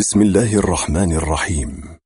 [0.00, 1.98] بسم الله الرحمن الرحيم.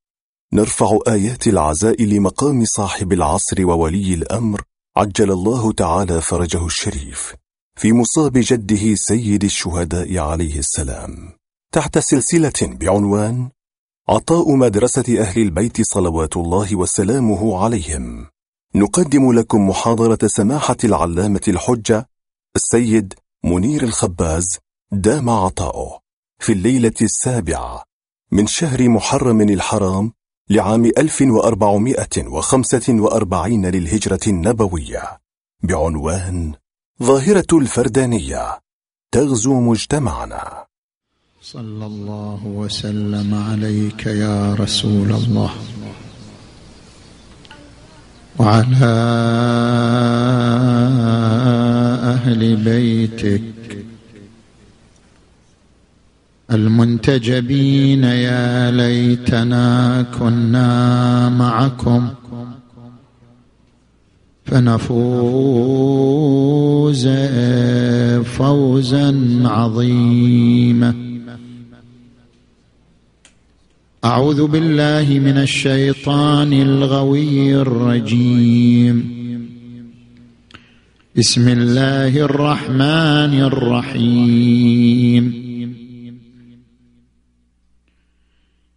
[0.52, 4.62] نرفع آيات العزاء لمقام صاحب العصر وولي الأمر
[4.96, 7.34] عجل الله تعالى فرجه الشريف
[7.76, 11.32] في مصاب جده سيد الشهداء عليه السلام.
[11.72, 13.50] تحت سلسلة بعنوان
[14.08, 18.26] عطاء مدرسة أهل البيت صلوات الله وسلامه عليهم.
[18.74, 22.08] نقدم لكم محاضرة سماحة العلامة الحجة
[22.56, 23.14] السيد
[23.44, 24.46] منير الخباز
[24.92, 26.03] دام عطاؤه.
[26.44, 27.84] في الليلة السابعة
[28.32, 30.12] من شهر محرم الحرام
[30.50, 35.02] لعام 1445 للهجرة النبوية
[35.62, 36.52] بعنوان
[37.02, 38.60] ظاهرة الفردانية
[39.12, 40.64] تغزو مجتمعنا.
[41.42, 45.50] صلى الله وسلم عليك يا رسول الله.
[48.38, 48.86] وعلى
[52.14, 53.63] أهل بيتك
[56.52, 62.08] المنتجبين يا ليتنا كنا معكم
[64.44, 65.84] فنفوز
[68.24, 70.94] فوزا عظيما.
[74.04, 79.14] أعوذ بالله من الشيطان الغوي الرجيم.
[81.16, 85.43] بسم الله الرحمن الرحيم.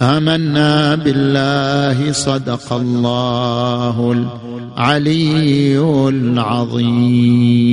[0.00, 7.68] آمنا بالله صدق الله العلي العظيم.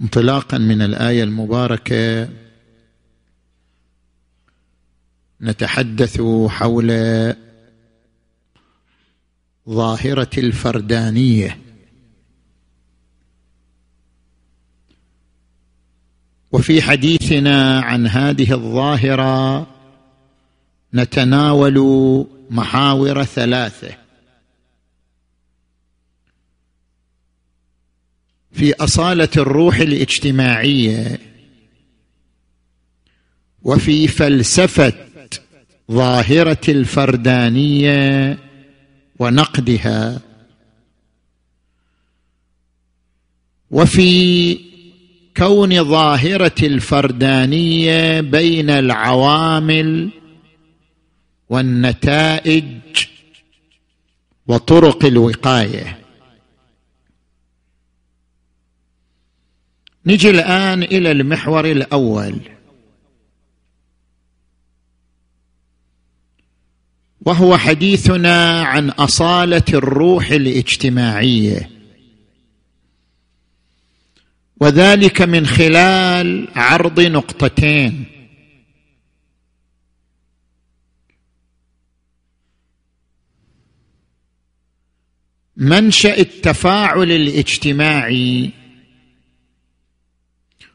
[0.00, 2.28] انطلاقا من الآية المباركة
[5.40, 6.90] نتحدث حول
[9.68, 11.69] ظاهرة الفردانية.
[16.52, 19.66] وفي حديثنا عن هذه الظاهرة
[20.94, 23.96] نتناول محاور ثلاثة.
[28.52, 31.18] في أصالة الروح الاجتماعية
[33.62, 34.92] وفي فلسفة
[35.90, 38.38] ظاهرة الفردانية
[39.18, 40.20] ونقدها.
[43.70, 44.69] وفي
[45.36, 50.10] كون ظاهرة الفردانية بين العوامل
[51.48, 52.64] والنتائج
[54.46, 55.98] وطرق الوقاية.
[60.06, 62.40] نجي الآن إلى المحور الأول.
[67.20, 71.79] وهو حديثنا عن أصالة الروح الاجتماعية.
[74.60, 78.04] وذلك من خلال عرض نقطتين.
[85.56, 88.50] منشأ التفاعل الاجتماعي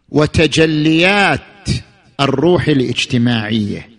[0.10, 1.70] وتجليات
[2.20, 3.90] الروح الاجتماعية.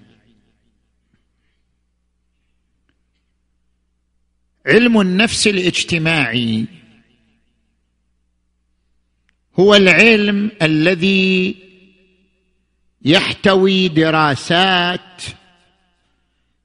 [4.67, 6.67] علم النفس الاجتماعي
[9.59, 11.57] هو العلم الذي
[13.05, 15.23] يحتوي دراسات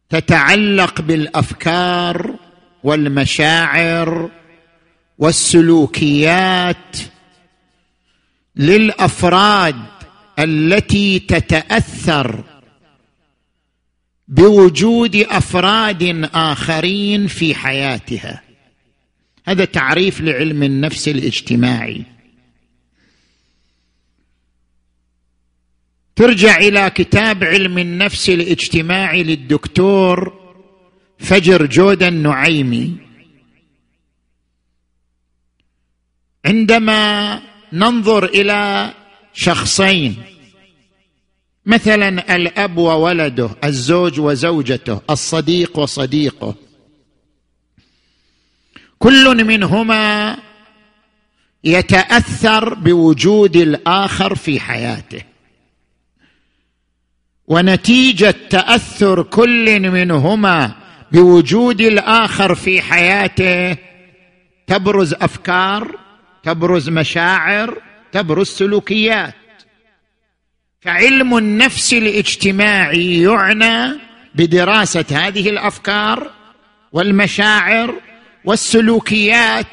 [0.10, 2.36] تتعلق بالأفكار
[2.84, 4.30] والمشاعر
[5.18, 6.98] والسلوكيات
[8.56, 9.76] للأفراد
[10.40, 12.44] التي تتأثر
[14.28, 18.42] بوجود أفراد آخرين في حياتها.
[19.46, 22.04] هذا تعريف لعلم النفس الاجتماعي.
[26.22, 30.34] ترجع إلى كتاب علم النفس الاجتماعي للدكتور
[31.20, 32.98] فجر جودا النعيمي.
[36.46, 37.42] عندما
[37.74, 38.94] ننظر إلى
[39.34, 40.16] شخصين
[41.66, 46.56] مثلا الأب وولده الزوج وزوجته الصديق وصديقه
[49.00, 50.38] كل منهما
[51.64, 55.31] يتأثر بوجود الآخر في حياته.
[57.52, 60.72] ونتيجة تأثر كل منهما
[61.12, 63.78] بوجود الآخر في حياته.
[64.68, 65.96] تبرز أفكار
[66.44, 67.78] تبرز مشاعر
[68.12, 69.34] تبرز سلوكيات.
[70.82, 74.00] فعلم النفس الاجتماعي يعنى
[74.36, 76.30] بدراسة هذه الأفكار
[76.92, 77.96] والمشاعر
[78.46, 79.68] والسلوكيات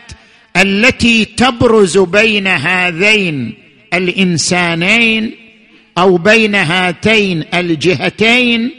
[0.57, 3.55] التي تبرز بين هذين
[3.95, 5.48] الإنسانين
[5.99, 8.71] أو بين هاتين الجهتين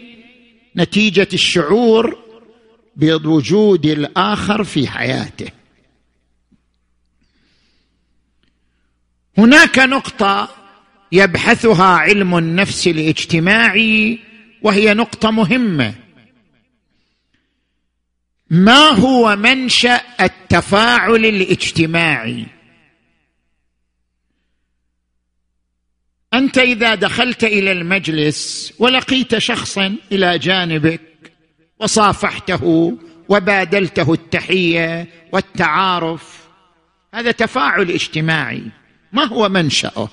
[0.78, 2.18] نتيجة الشعور
[2.96, 5.52] بوجود الآخر في حياته.
[9.38, 10.50] هناك نقطة
[11.12, 14.20] يبحثها علم النفس الاجتماعي
[14.62, 15.96] وهي نقطة مهمة.
[18.50, 22.46] ما هو منشأ التفاعل الاجتماعي؟
[26.40, 31.02] أنت إذا دخلت إلى المجلس ولقيت شخصا إلى جانبك
[31.80, 32.98] وصافحته
[33.30, 36.48] وبادلته التحية والتعارف
[37.14, 38.64] هذا تفاعل اجتماعي.
[39.14, 40.10] ما هو منشأه؟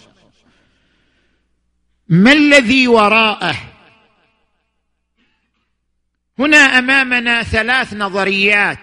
[2.09, 3.57] ما الذي وراءه؟
[6.39, 8.79] هنا أمامنا ثلاث نظريات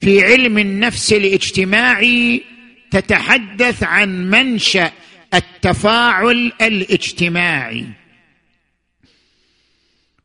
[0.00, 2.44] في علم النفس الاجتماعي
[2.90, 4.92] تتحدث عن منشأ
[5.34, 7.86] التفاعل الاجتماعي.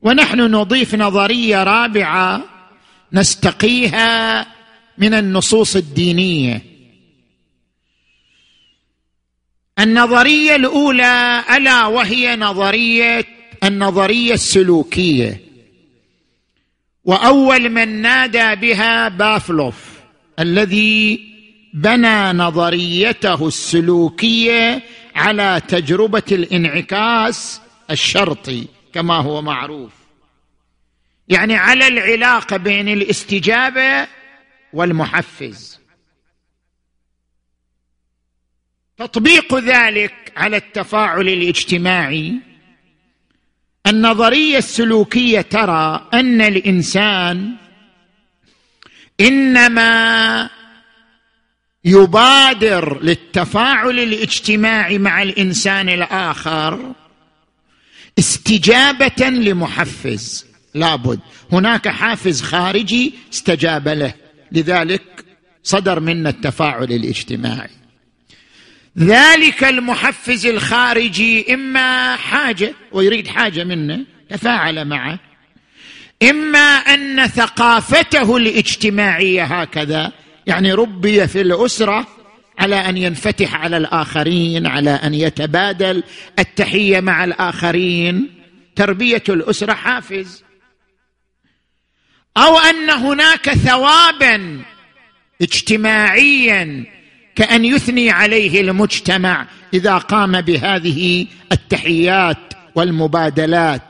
[0.01, 2.43] ونحن نضيف نظرية رابعة
[3.13, 4.47] نستقيها
[4.97, 6.61] من النصوص الدينية.
[9.79, 13.25] النظرية الأولى ألا وهي نظرية
[13.63, 15.43] النظرية السلوكية.
[17.05, 19.75] وأول من نادى بها بافلوف
[20.39, 21.32] الذي
[21.73, 24.83] بنى نظريته السلوكية
[25.15, 27.61] على تجربة الانعكاس
[27.91, 29.91] الشرطي كما هو معروف.
[31.27, 34.07] يعني على العلاقة بين الاستجابة
[34.73, 35.79] والمحفز.
[38.97, 42.33] تطبيق ذلك على التفاعل الاجتماعي.
[43.87, 47.55] النظرية السلوكية ترى أن الإنسان
[49.19, 50.49] إنما
[51.85, 56.93] يبادر للتفاعل الاجتماعي مع الإنسان الآخر
[58.19, 60.45] استجابة لمحفز.
[60.73, 61.19] لابد.
[61.51, 64.13] هناك حافز خارجي استجاب له.
[64.51, 65.25] لذلك
[65.63, 67.69] صدر منا التفاعل الاجتماعي.
[68.99, 75.19] ذلك المحفز الخارجي إما حاجة ويريد حاجة منه تفاعل معه
[76.29, 80.11] إما أن ثقافته الاجتماعية هكذا
[80.47, 82.07] يعني ربي في الأسرة
[82.59, 86.03] على أن ينفتح على الآخرين على أن يتبادل
[86.39, 88.29] التحية مع الآخرين.
[88.75, 90.43] تربية الأسرة حافز.
[92.37, 94.61] أو أن هناك ثوابا
[95.41, 96.85] اجتماعيا
[97.35, 103.81] كأن يثني عليه المجتمع إذا قام بهذه التحيات والمبادلات.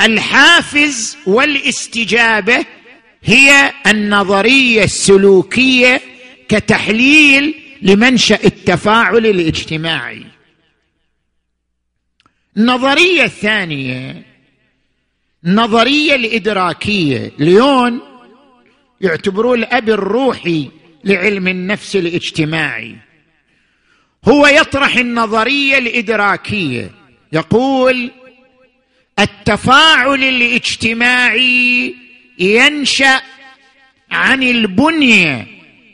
[0.00, 2.64] الحافز والاستجابة
[3.24, 6.00] هي النظرية السلوكية
[6.48, 10.26] كتحليل لمنشأ التفاعل الاجتماعي.
[12.56, 14.22] النظرية الثانية
[15.44, 17.32] النظريه الإدراكية.
[17.38, 18.00] ليون
[19.00, 20.70] يعتبروه الأب الروحي
[21.04, 22.96] لعلم النفس الاجتماعي.
[24.28, 26.90] هو يطرح النظرية الإدراكية.
[27.32, 28.10] يقول
[29.18, 31.94] التفاعل الاجتماعي
[32.38, 33.20] ينشأ
[34.10, 35.46] عن البنيه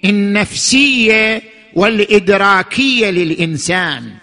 [0.04, 1.42] النفسية
[1.74, 4.14] والإدراكية للإنسان.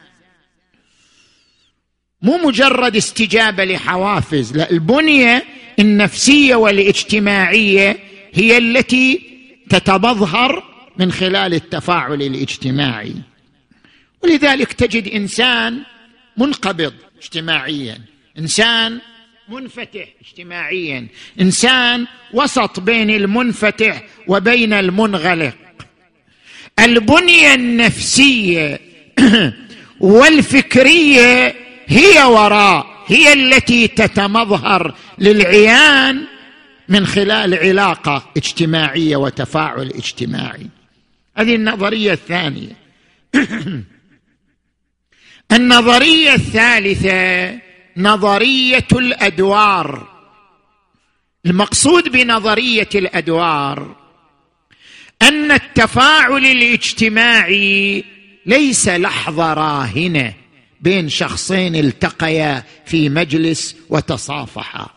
[2.22, 5.46] مو مجرد استجابة لحوافز لا البنية
[5.80, 7.98] النفسية والاجتماعية
[8.34, 9.22] هي التي
[9.70, 10.64] تتمظهر
[10.98, 13.16] من خلال التفاعل الاجتماعي.
[14.24, 15.84] ولذلك تجد إنسان
[16.38, 17.98] منقبض اجتماعيا.
[18.38, 19.00] إنسان
[19.50, 21.08] منفتح اجتماعيا.
[21.42, 25.56] إنسان وسط بين المنفتح وبين المنغلق.
[26.80, 28.80] البنية النفسية
[30.00, 31.56] والفكرية
[31.88, 36.26] هي وراء هي التي تتمظهر للعيان
[36.90, 40.68] من خلال علاقة اجتماعية وتفاعل اجتماعي.
[41.38, 42.76] هذه النظرية الثانية.
[45.52, 50.08] النظرية الثالثة نظرية الأدوار.
[51.46, 53.96] المقصود بنظرية الأدوار
[55.22, 58.04] أن التفاعل الاجتماعي
[58.46, 60.34] ليس لحظة راهنة
[60.82, 64.88] بين شخصين التقيا في مجلس وتصافحا.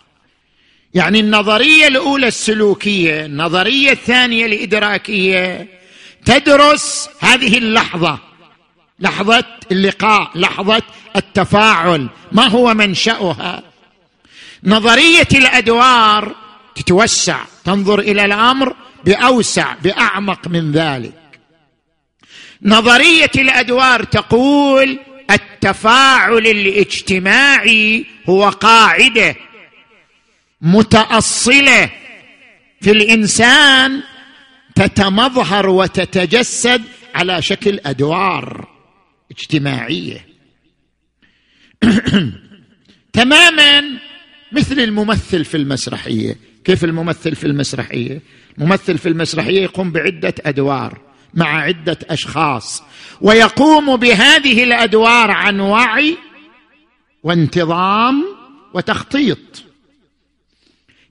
[0.94, 5.68] يعني النظرية الأولى السلوكية النظرية الثانية الإدراكية
[6.24, 8.18] تدرس هذه اللحظة.
[9.02, 10.82] لحظة اللقاء لحظة
[11.16, 12.08] التفاعل.
[12.32, 13.62] ما هو منشأها؟
[14.64, 16.34] نظرية الأدوار
[16.74, 21.12] تتوسع تنظر إلى الأمر بأوسع بأعمق من ذلك.
[22.62, 24.98] نظرية الأدوار تقول
[25.30, 29.36] التفاعل الاجتماعي هو قاعدة
[30.62, 31.90] متأصلة
[32.80, 34.02] في الإنسان
[34.74, 36.82] تتمظهر وتتجسد
[37.14, 38.71] على شكل أدوار.
[39.32, 40.26] اجتماعية.
[43.12, 43.82] تماما
[44.52, 46.36] مثل الممثل في المسرحية.
[46.64, 48.20] كيف الممثل في المسرحية؟
[48.58, 51.00] الممثل في المسرحية يقوم بعدة أدوار
[51.34, 52.82] مع عدة أشخاص
[53.20, 56.16] ويقوم بهذه الأدوار عن وعي
[57.22, 58.24] وانتظام
[58.74, 59.64] وتخطيط.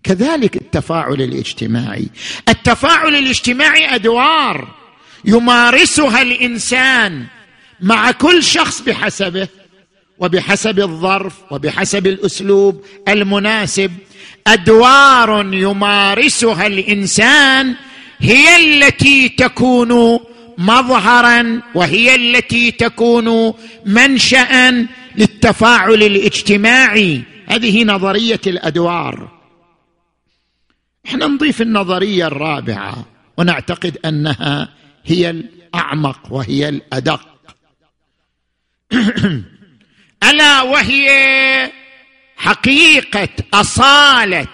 [0.04, 2.08] كذلك التفاعل الاجتماعي.
[2.50, 4.68] التفاعل الاجتماعي أدوار
[5.26, 7.26] يمارسها الإنسان
[7.82, 9.48] مع كل شخص بحسبه
[10.20, 13.92] وبحسب الظرف وبحسب الأسلوب المناسب.
[14.48, 17.76] أدوار يمارسها الإنسان
[18.20, 20.20] هي التي تكون
[20.58, 23.54] مظهرا وهي التي تكون
[23.86, 24.72] منشا
[25.16, 27.22] للتفاعل الاجتماعي.
[27.48, 29.32] هذه نظرية الأدوار.
[31.06, 33.06] إحنا نضيف النظرية الرابعة
[33.38, 34.70] ونعتقد أنها
[35.06, 37.31] هي الأعمق وهي الأدق.
[40.30, 41.10] الا وهي
[42.38, 44.48] حقيقة أصالة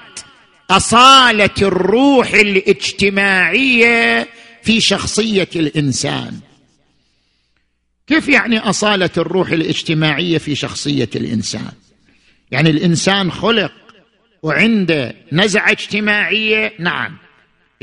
[0.70, 4.28] أصالة الروح الاجتماعية
[4.64, 6.40] في شخصية الإنسان.
[8.08, 11.72] كيف يعني أصالة الروح الاجتماعية في شخصية الإنسان؟
[12.52, 13.72] يعني الإنسان خلق
[14.44, 17.18] وعنده نزعة اجتماعية؟ نعم.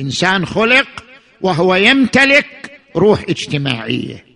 [0.00, 0.88] إنسان خلق
[1.40, 4.33] وهو يمتلك روح اجتماعية.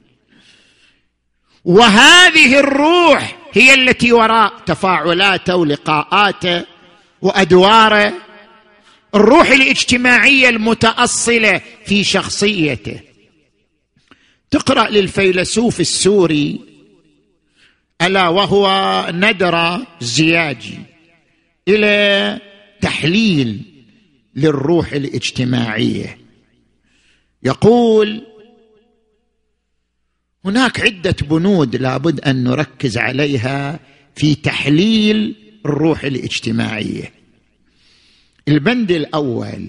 [1.65, 6.65] وهذه الروح هي التي وراء تفاعلاته ولقاءاته
[7.23, 8.15] وأدواره.
[9.15, 13.01] الروح الاجتماعية المتأصلة في شخصيته.
[14.51, 16.61] تقرأ للفيلسوف السوري
[18.03, 20.79] ألا وهو ندرة زياجي
[21.69, 22.41] إلى
[22.81, 23.63] تحليل
[24.35, 26.19] للروح الاجتماعية.
[27.43, 28.27] يقول
[30.45, 33.81] هناك عدة بنود لابد أن نركز عليها
[34.17, 35.35] في تحليل
[35.67, 37.13] الروح الاجتماعية.
[38.49, 39.69] البند الأول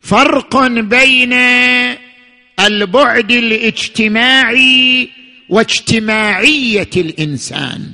[0.00, 1.32] فرق بين
[2.60, 5.10] البعد الاجتماعي
[5.48, 7.92] واجتماعية الإنسان.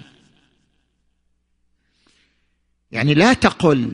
[2.93, 3.93] يعني لا تقل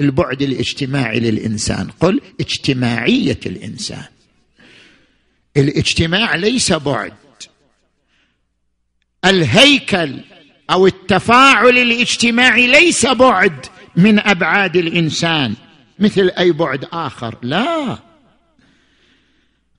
[0.00, 4.04] البعد الاجتماعي للإنسان قل اجتماعية الإنسان.
[5.56, 7.12] الاجتماع ليس بعد
[9.24, 10.14] الهيكل
[10.70, 15.54] أو التفاعل الاجتماعي ليس بعد من أبعاد الإنسان
[15.98, 17.98] مثل أي بعد آخر لا.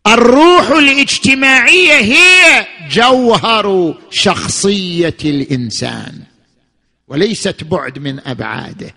[0.08, 6.22] الروح الاجتماعية هي جوهر شخصية الإنسان
[7.08, 8.94] وليست بعد من أبعاده.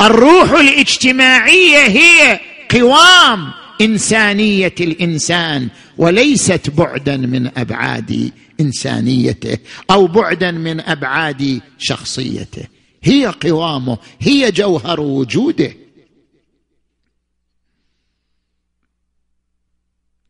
[0.00, 9.58] الروح الاجتماعية هي قوام إنسانية الإنسان وليست بعدا من أبعاد إنسانيته
[9.90, 12.64] أو بعدا من أبعاد شخصيته.
[13.02, 15.74] هي قوامه هي جوهر وجوده.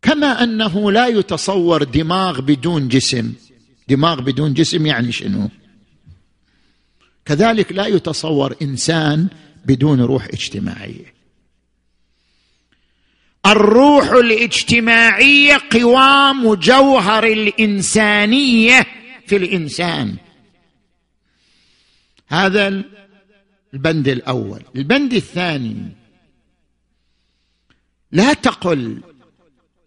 [0.03, 3.33] كما أنه لا يتصور دماغ بدون جسم.
[3.89, 5.49] دماغ بدون جسم يعني شنو؟
[7.25, 9.29] كذلك لا يتصور إنسان
[9.65, 11.12] بدون روح اجتماعية.
[13.47, 18.87] الروح الاجتماعية قوام جوهر الإنسانية
[19.27, 20.17] في الإنسان.
[22.29, 22.83] هذا
[23.75, 24.63] البند الأول.
[24.77, 25.89] البند الثاني.
[28.13, 29.01] لا تقل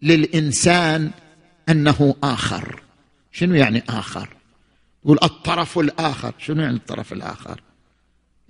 [0.02, 1.10] للإنسان
[1.68, 2.82] أنه آخر.
[3.32, 4.28] شنو يعني آخر؟
[5.04, 6.34] يقول الطرف الآخر.
[6.38, 7.60] شنو يعني الطرف الآخر؟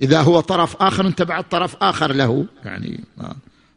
[0.02, 2.46] إذا هو طرف آخر انت بعد طرف آخر له.
[2.64, 3.04] يعني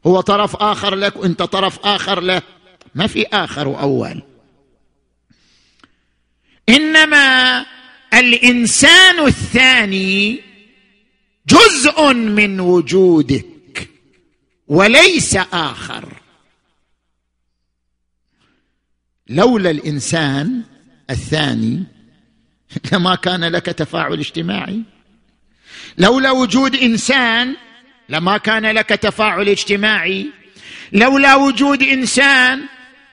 [0.08, 2.41] هو طرف آخر لك وانت طرف آخر له.
[2.96, 4.22] ما في آخر وأول.
[6.70, 7.65] إنما
[8.13, 10.41] الإنسان الثاني
[11.48, 13.89] جزء من وجودك
[14.68, 16.13] وليس آخر.
[19.27, 20.63] لولا الإنسان
[21.10, 21.84] الثاني
[22.94, 24.84] لما كان لك تفاعل اجتماعي.
[25.98, 27.56] لولا وجود إنسان
[28.09, 30.29] لما كان لك تفاعل اجتماعي
[30.91, 32.61] لولا وجود إنسان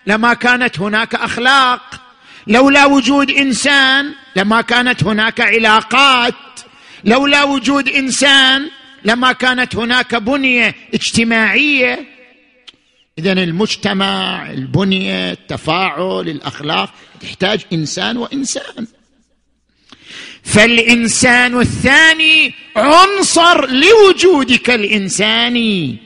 [0.06, 2.00] لما كانت هناك أخلاق
[2.46, 6.34] لولا وجود إنسان لما كانت هناك علاقات
[7.04, 8.70] لولا وجود إنسان
[9.04, 12.06] لما كانت هناك بنية اجتماعية.
[13.18, 18.86] اذا المجتمع البنية التفاعل الأخلاق تحتاج إنسان وإنسان.
[20.46, 25.96] فالإنسان الثاني عنصر لوجودك الإنساني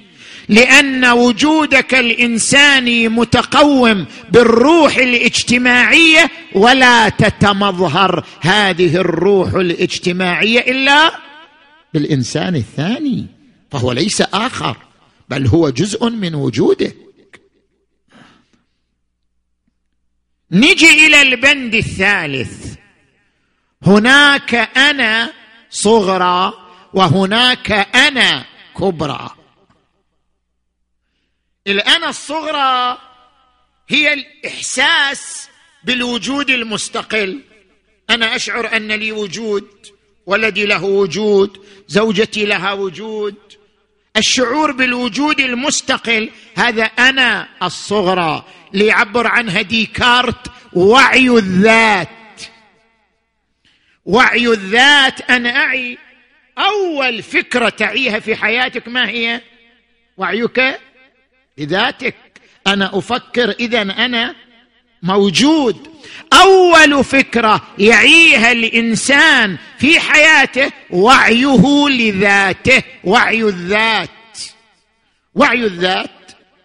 [0.49, 8.25] لأن وجودك الإنساني متقوم بالروح الاجتماعية ولا تتمظهر.
[8.41, 11.13] هذه الروح الاجتماعية إلا
[11.95, 13.27] بالإنسان الثاني
[13.71, 14.77] فهو ليس آخر
[15.29, 16.93] بل هو جزء من وجوده
[20.53, 22.70] نجي إلى البند الثالث.
[23.87, 25.33] هناك أنا
[25.71, 26.53] صغرى
[26.95, 28.45] وهناك أنا
[28.77, 29.31] كبرى.
[31.67, 32.99] الأنا الصغرى
[33.89, 35.49] هي الإحساس
[35.85, 37.41] بالوجود المستقل.
[38.11, 39.69] أنا أشعر أن لي وجود
[40.27, 43.37] ولدي له وجود زوجتي لها وجود.
[44.17, 48.45] الشعور بالوجود المستقل هذا أنا الصغرى.
[48.73, 52.20] ليعبر عنها ديكارت وعي الذات.
[54.05, 55.99] وعي الذات أنا أعي.
[56.59, 59.41] أول فكرة تعيها في حياتك ما هي؟
[60.17, 60.81] وعيك
[61.59, 62.15] لذاتك
[62.67, 64.35] أنا أفكر إذا أنا
[65.03, 65.89] موجود.
[66.33, 72.83] أول فكرة يعيها الإنسان في حياته وعيه لذاته.
[73.05, 74.11] وعي الذات.
[75.35, 76.11] وعي الذات.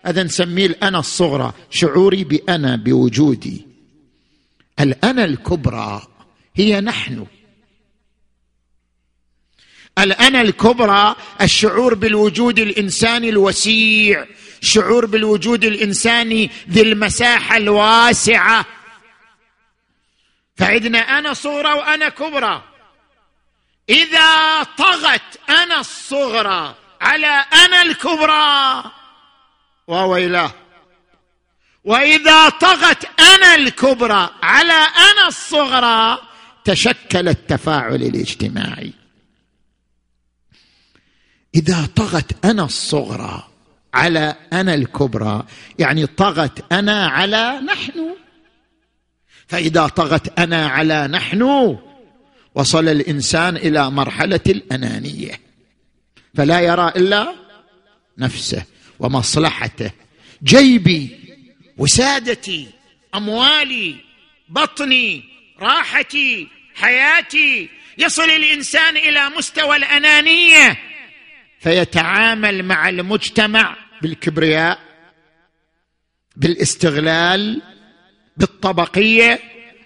[0.06, 1.54] هذا نسميه الأنا الصغرى.
[1.70, 3.68] شعوري بأنا بوجودي.
[4.80, 6.01] الأنا الكبرى.
[6.56, 7.28] هي نحن.
[9.98, 14.25] الانا الكبرى الشعور بالوجود الانساني الوسيع
[14.62, 18.66] شعور بالوجود الانساني ذي المساحة الواسعة.
[20.58, 22.64] فعندنا أنا صغرى وأنا كبرى.
[23.90, 28.84] إذا طغت أنا الصغرى على أنا الكبرى.
[29.88, 30.51] وويلاه
[31.84, 36.20] وإذا طغت أنا الكبرى على أنا الصغرى
[36.66, 38.94] تشكل التفاعل الاجتماعي.
[41.56, 43.48] إذا طغت أنا الصغرى
[43.94, 45.46] على أنا الكبرى
[45.80, 48.16] يعني طغت أنا على نحن.
[49.48, 51.78] فإذا طغت أنا على نحن
[52.56, 55.40] وصل الإنسان إلى مرحلة الأنانية.
[56.36, 57.36] فلا يرى إلا
[58.18, 58.64] نفسه
[59.00, 59.92] ومصلحته.
[60.44, 61.20] جيبي
[61.78, 62.68] وسادتي
[63.16, 63.96] أموالي
[64.50, 70.77] بطني راحتي حياتي يصل الإنسان إلى مستوى الأنانية
[71.59, 74.79] فيتعامل مع المجتمع بالكبرياء
[76.35, 77.61] بالاستغلال
[78.37, 79.39] بالطبقية.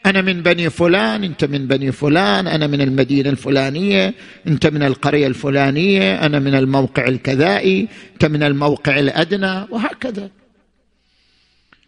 [0.06, 4.14] أنا من بني فلان أنت من بني فلان أنا من المدينة الفلانية
[4.48, 10.30] أنت من القرية الفلانية أنا من الموقع الكذائي أنت من الموقع الأدنى وهكذا.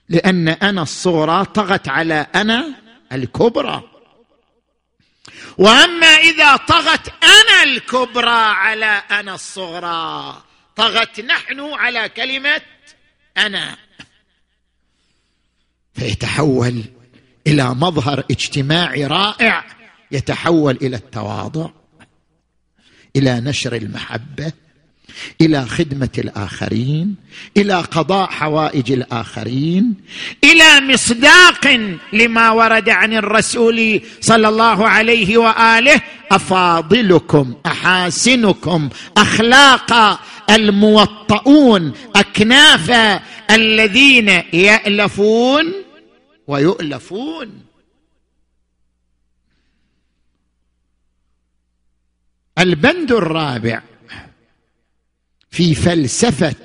[0.09, 2.65] لأن أنا الصغرى طغت على أنا
[3.11, 3.83] الكبرى.
[5.57, 10.43] وأما إذا طغت أنا الكبرى على أنا الصغرى
[10.75, 12.61] طغت نحن على كلمة
[13.37, 13.77] أنا.
[15.93, 16.83] فيتحول
[17.47, 19.65] إلى مظهر اجتماعي رائع
[20.11, 21.69] يتحول إلى التواضع
[23.15, 24.51] إلى نشر المحبة
[25.41, 27.15] إلى خدمة الآخرين
[27.57, 29.95] إلى قضاء حوائج الآخرين
[30.43, 31.79] إلى مصداق
[32.13, 40.19] لما ورد عن الرسول صلى الله عليه وآله أفاضلكم أحاسنكم اخلاقا
[40.49, 43.21] الموطؤون اكنافا
[43.51, 45.73] الذين يألفون
[46.47, 47.71] ويؤلفون.
[52.59, 53.81] البند الرابع
[55.51, 56.55] في فلسفة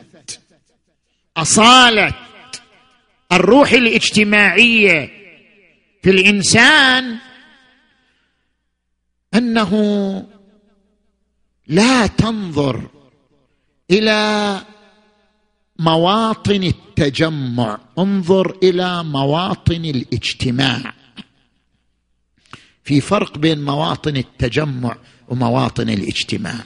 [1.36, 2.14] أصالة
[3.32, 5.10] الروح الاجتماعية
[6.02, 7.18] في الإنسان
[9.34, 9.72] أنه
[11.66, 12.88] لا تنظر
[13.90, 14.60] إلى
[15.78, 20.94] مواطن التجمع انظر إلى مواطن الاجتماع.
[22.84, 24.96] في فرق بين مواطن التجمع
[25.28, 26.64] ومواطن الاجتماع.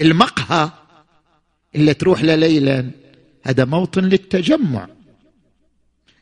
[0.00, 0.70] المقهى
[1.76, 2.90] اللي تروح له ليلا.
[3.44, 4.88] هذا موطن للتجمع.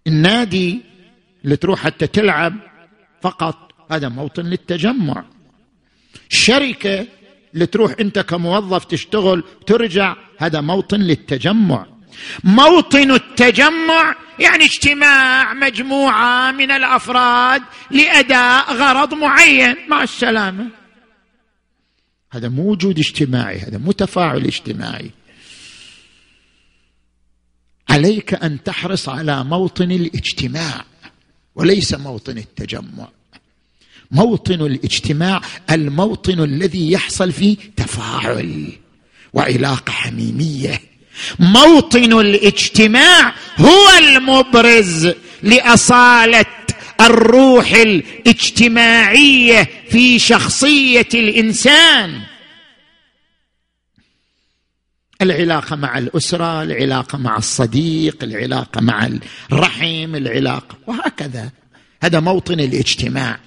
[0.07, 0.81] النادي
[1.45, 2.55] اللي تروح حتى تلعب
[3.23, 5.25] فقط هذا موطن للتجمع.
[6.31, 7.07] الشركة
[7.55, 11.87] اللي تروح أنت كموظف تشتغل ترجع هذا موطن للتجمع.
[12.45, 19.77] موطن التجمع يعني اجتماع مجموعة من الأفراد لأداء غرض معين.
[19.89, 20.67] مع السلامة.
[22.33, 25.11] هذا مو وجود اجتماعي هذا مو تفاعل اجتماعي.
[27.89, 30.85] عليك أن تحرص على موطن الاجتماع
[31.57, 33.09] وليس موطن التجمع.
[34.11, 38.69] موطن الاجتماع الموطن الذي يحصل فيه تفاعل
[39.33, 40.81] وعلاقة حميمية.
[41.39, 45.09] موطن الاجتماع هو المبرز
[45.43, 46.47] لأصالة
[47.01, 52.21] الروح الاجتماعية في شخصية الإنسان.
[55.25, 59.09] العلاقة مع الأسرة العلاقة مع الصديق العلاقة مع
[59.53, 60.79] الرحم العلاقة.
[60.87, 61.51] وهكذا.
[62.03, 63.39] هذا موطن الاجتماع.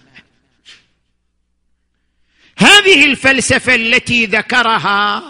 [2.58, 5.24] هذه الفلسفة التي ذكرها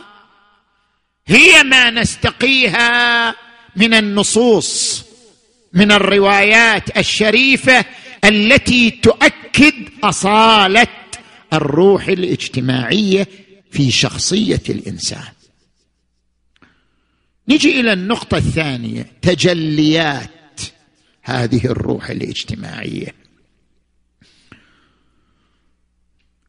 [1.27, 3.35] هي ما نستقيها
[3.75, 5.03] من النصوص
[5.73, 7.85] من الروايات الشريفة
[8.23, 10.87] التي تؤكد أصالة
[11.53, 13.27] الروح الاجتماعية
[13.71, 15.36] في شخصية الإنسان.
[17.49, 20.61] نجي إلى النقطة الثانية تجليات
[21.23, 23.15] هذه الروح الاجتماعية.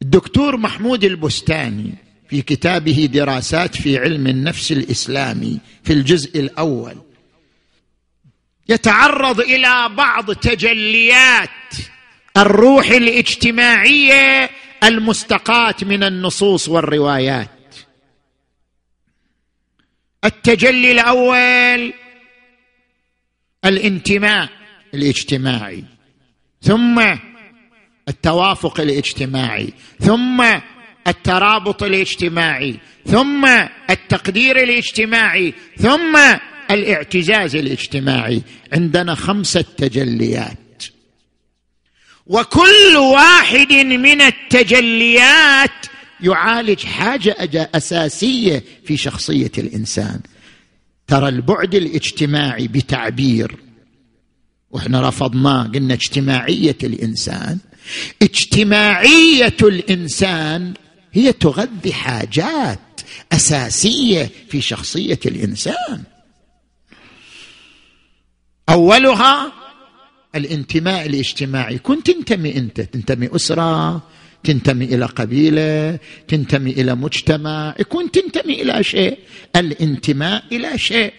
[0.02, 1.94] الدكتور محمود البستاني
[2.28, 6.96] في كتابه دراسات في علم النفس الإسلامي في الجزء الأول
[8.68, 11.48] يتعرض إلى بعض تجليات
[12.36, 14.50] الروح الاجتماعية
[14.84, 17.50] المستقاة من النصوص والروايات.
[20.28, 21.92] التجلي الأول
[23.64, 24.48] الانتماء
[24.94, 25.84] الاجتماعي
[26.62, 27.04] ثم
[28.08, 30.44] التوافق الاجتماعي ثم
[31.06, 33.46] الترابط الاجتماعي ثم
[33.90, 36.18] التقدير الاجتماعي ثم
[36.70, 38.42] الاعتزاز الاجتماعي.
[38.72, 40.84] عندنا خمسه تجليات
[42.26, 45.86] وكل واحد من التجليات
[46.20, 50.20] يعالج حاجة أساسية في شخصية الإنسان.
[51.06, 53.56] ترى البعد الاجتماعي بتعبير
[54.70, 57.58] وإحنا رفضناه قلنا اجتماعية الإنسان.
[58.22, 60.74] اجتماعية الإنسان
[61.12, 62.78] هي تغذي حاجات
[63.32, 66.02] أساسية في شخصية الإنسان.
[68.68, 69.52] أولها
[70.34, 71.78] الانتماء الاجتماعي.
[71.78, 74.02] كنت تنتمي أنت؟ تنتمي أسرة
[74.44, 75.98] تنتمي إلى قبيلة
[76.28, 79.18] تنتمي إلى مجتمع يكون تنتمي إلى شيء.
[79.56, 81.12] الانتماء إلى شيء.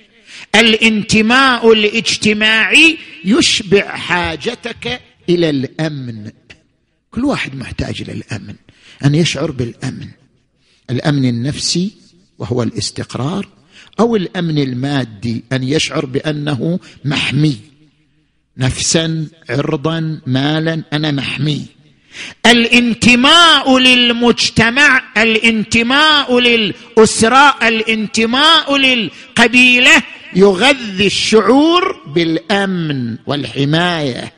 [0.56, 6.32] الانتماء الاجتماعي يشبع حاجتك إلى الأمن.
[7.12, 8.56] كل واحد محتاج إلى الأمن
[9.06, 10.08] أن يشعر بالأمن.
[10.90, 11.92] الأمن النفسي
[12.40, 13.48] وهو الاستقرار
[14.00, 17.58] أو الأمن المادي أن يشعر بأنه محمي.
[18.58, 21.66] نفسا عرضا مالا أنا محمي.
[22.46, 30.04] الانتماء للمجتمع الانتماء للأسرة الانتماء للقبيلة
[30.36, 34.34] يغذي الشعور بالأمن والحماية.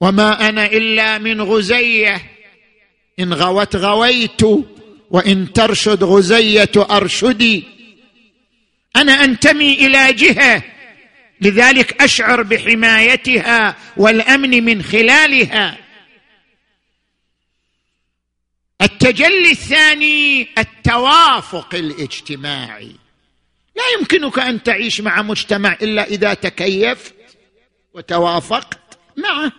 [0.00, 2.22] وما أنا إلا من غزية
[3.20, 4.42] إن غوت غويت
[5.10, 7.64] وإن ترشد غزية أرشدي.
[8.96, 10.62] أنا أنتمي إلى جهة
[11.40, 15.78] لذلك أشعر بحمايتها والأمن من خلالها.
[18.82, 22.92] التجلي الثاني التوافق الاجتماعي.
[23.76, 27.14] لا يمكنك أن تعيش مع مجتمع إلا إذا تكيفت
[27.94, 29.52] وتوافقت معه.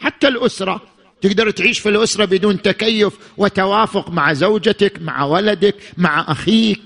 [0.00, 0.82] حتى الأسرة
[1.22, 6.80] تقدر تعيش في الأسرة بدون تكيف وتوافق مع زوجتك مع ولدك مع أخيك.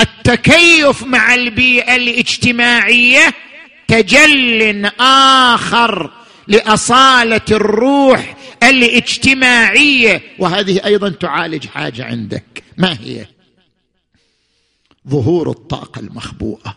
[0.00, 3.34] التكيف مع البيئة الاجتماعية
[3.88, 6.10] تجل آخر
[6.48, 10.22] لأصالة الروح الاجتماعية.
[10.38, 12.62] وهذه أيضا تعالج حاجة عندك.
[12.76, 13.26] ما هي؟
[15.08, 16.76] ظهور الطاقة المخبوءة.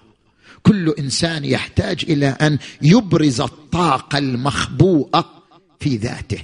[0.64, 5.44] كل إنسان يحتاج إلى أن يبرز الطاقة المخبوءة
[5.80, 6.42] في ذاته.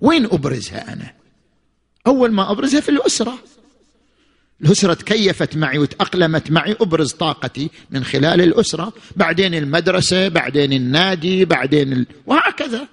[0.00, 1.12] وين أبرزها أنا؟
[2.06, 3.38] أول ما أبرزها في الأسرة.
[4.62, 8.92] الأسرة تكيفت معي وتأقلمت معي أبرز طاقتي من خلال الأسرة.
[9.16, 12.06] بعدين المدرسة بعدين النادي بعدين ال...
[12.26, 12.88] وهكذا.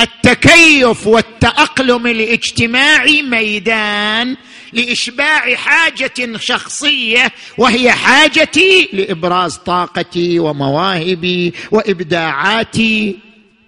[0.00, 4.36] التكيف والتأقلم الاجتماعي ميدان
[4.72, 13.18] لإشباع حاجة شخصية وهي حاجتي لإبراز طاقتي ومواهبي وإبداعاتي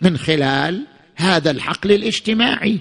[0.02, 2.78] من خلال هذا الحقل الاجتماعي.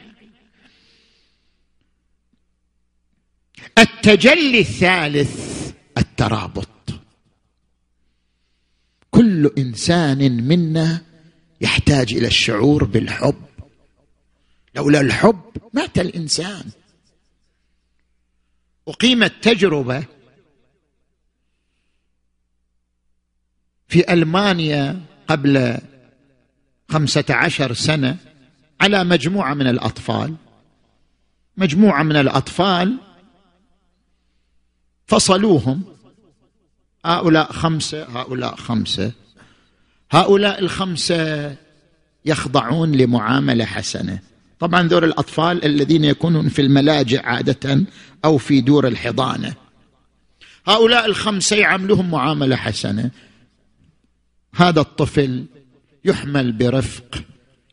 [3.77, 6.67] التجلي الثالث الترابط.
[9.11, 11.01] كل إنسان منا
[11.61, 13.45] يحتاج إلى الشعور بالحب.
[14.75, 15.41] لولا الحب
[15.73, 16.65] مات الإنسان.
[18.87, 20.03] أقيمت تجربة
[23.87, 25.77] في ألمانيا قبل
[26.89, 28.17] خمسة عشر سنة
[28.81, 30.35] على مجموعة من الأطفال.
[31.57, 32.97] مجموعة من الأطفال
[35.13, 35.81] فصلوهم.
[37.05, 39.11] هؤلاء خمسة هؤلاء خمسة.
[40.11, 41.55] هؤلاء الخمسة
[42.25, 44.19] يخضعون لمعاملة حسنة.
[44.59, 47.83] طبعا ذول الأطفال الذين يكونون في الملاجئ عادة
[48.25, 49.53] أو في دور الحضانة.
[50.67, 53.11] هؤلاء الخمسة يعاملهم معاملة حسنة.
[54.55, 55.45] هذا الطفل
[56.05, 57.23] يحمل برفق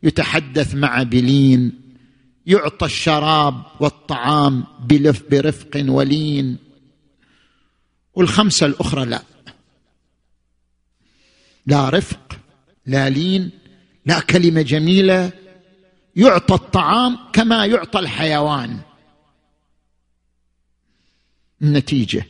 [0.03, 1.73] يتحدث مع بلين
[2.47, 4.65] يعطى الشراب والطعام
[5.31, 6.70] برفق ولين.
[8.15, 9.23] والخمسة الأخرى لا.
[11.67, 12.41] لا رفق
[12.87, 13.51] لا لين
[14.07, 15.33] لا كلمة جميلة.
[16.17, 18.81] يعطى الطعام كما يعطى الحيوان.
[21.63, 22.27] النتيجة.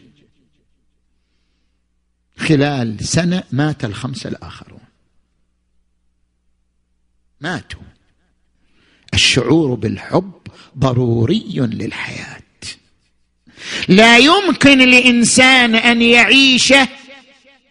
[2.38, 4.80] خلال سنة مات الخمسة الآخرون.
[7.40, 7.82] ماتوا.
[9.14, 10.40] الشعور بالحب
[10.78, 12.39] ضروري للحياة.
[13.88, 16.74] لا يمكن لإنسان أن يعيش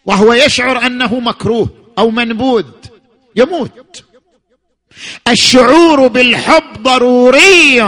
[0.06, 2.66] وهو يشعر أنه مكروه أو منبوذ
[3.36, 4.04] يموت.
[5.28, 7.82] الشعور بالحب ضروري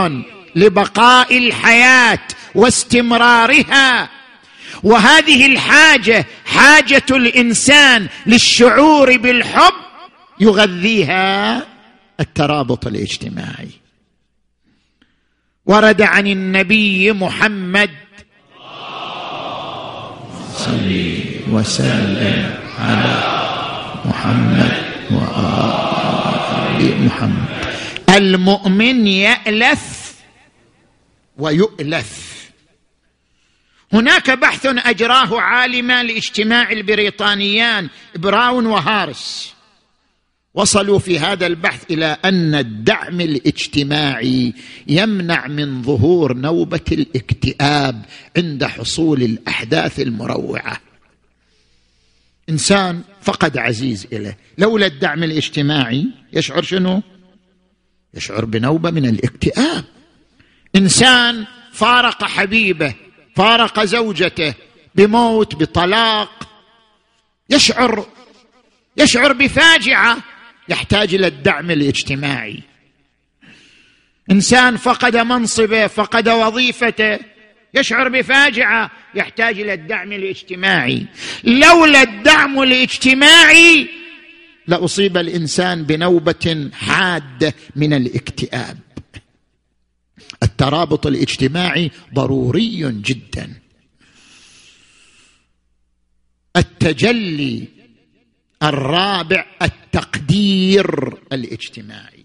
[0.54, 2.18] لبقاء الحياة
[2.54, 4.08] واستمرارها.
[4.82, 9.74] وهذه الحاجة حاجة الإنسان للشعور بالحب
[10.40, 11.66] يغذيها
[12.20, 13.81] الترابط الاجتماعي.
[15.66, 17.90] ورد عن النبي محمد.
[20.54, 21.14] صل
[21.50, 23.14] وسلم على
[24.04, 24.72] محمد
[25.10, 27.48] وآل محمد.
[28.10, 30.14] المؤمن يألف
[31.38, 32.32] ويؤلف.
[33.92, 39.54] هناك بحث أجراه عالما لاجتماع البريطانيان براون وهارس.
[40.54, 44.54] وصلوا في هذا البحث إلى أن الدعم الاجتماعي
[44.86, 48.04] يمنع من ظهور نوبة الاكتئاب
[48.36, 50.80] عند حصول الأحداث المروعة.
[52.48, 54.38] إنسان فقد عزيز إليه.
[54.58, 57.02] لولا الدعم الاجتماعي يشعر شنو؟
[58.14, 59.84] يشعر بنوبة من الاكتئاب.
[60.76, 62.94] إنسان فارق حبيبه
[63.36, 64.54] فارق زوجته
[64.94, 66.48] بموت بطلاق
[67.50, 68.06] يشعر
[68.96, 70.31] يشعر بفاجعة.
[70.68, 72.62] يحتاج إلى الدعم الاجتماعي.
[74.30, 77.18] إنسان فقد منصبه فقد وظيفته
[77.74, 81.06] يشعر بفاجعة يحتاج إلى الدعم الاجتماعي.
[81.44, 83.88] لولا الدعم الاجتماعي
[84.66, 88.78] لأصيب الإنسان بنوبة حادة من الاكتئاب.
[90.42, 93.52] الترابط الاجتماعي ضروري جدا.
[96.56, 97.68] التجلي
[98.62, 102.24] الرابع التقدير الاجتماعي.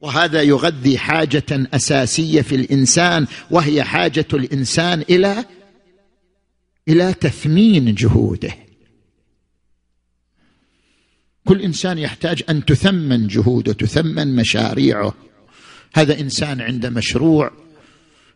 [0.00, 5.44] وهذا يغذي حاجة أساسية في الإنسان وهي حاجة الإنسان إلى
[6.88, 8.54] إلى تثمين جهوده.
[11.44, 15.14] كل إنسان يحتاج أن تثمن جهوده تثمن مشاريعه.
[15.94, 17.63] هذا إنسان عنده مشروع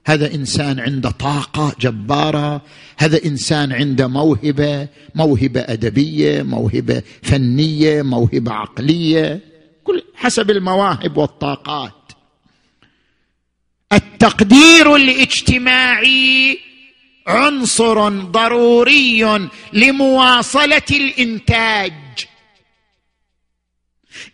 [0.09, 2.63] هذا إنسان عنده طاقة جبارة
[2.97, 9.41] هذا إنسان عنده موهبة موهبة أدبية موهبة فنية موهبة عقلية
[9.85, 12.13] كل حسب المواهب والطاقات.
[13.93, 16.59] التقدير الاجتماعي
[17.27, 21.93] عنصر ضروري لمواصلة الإنتاج.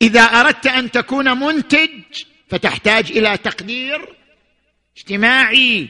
[0.02, 1.90] إذا أردت أن تكون منتج
[2.48, 4.23] فتحتاج إلى تقدير
[4.96, 5.88] اجتماعي.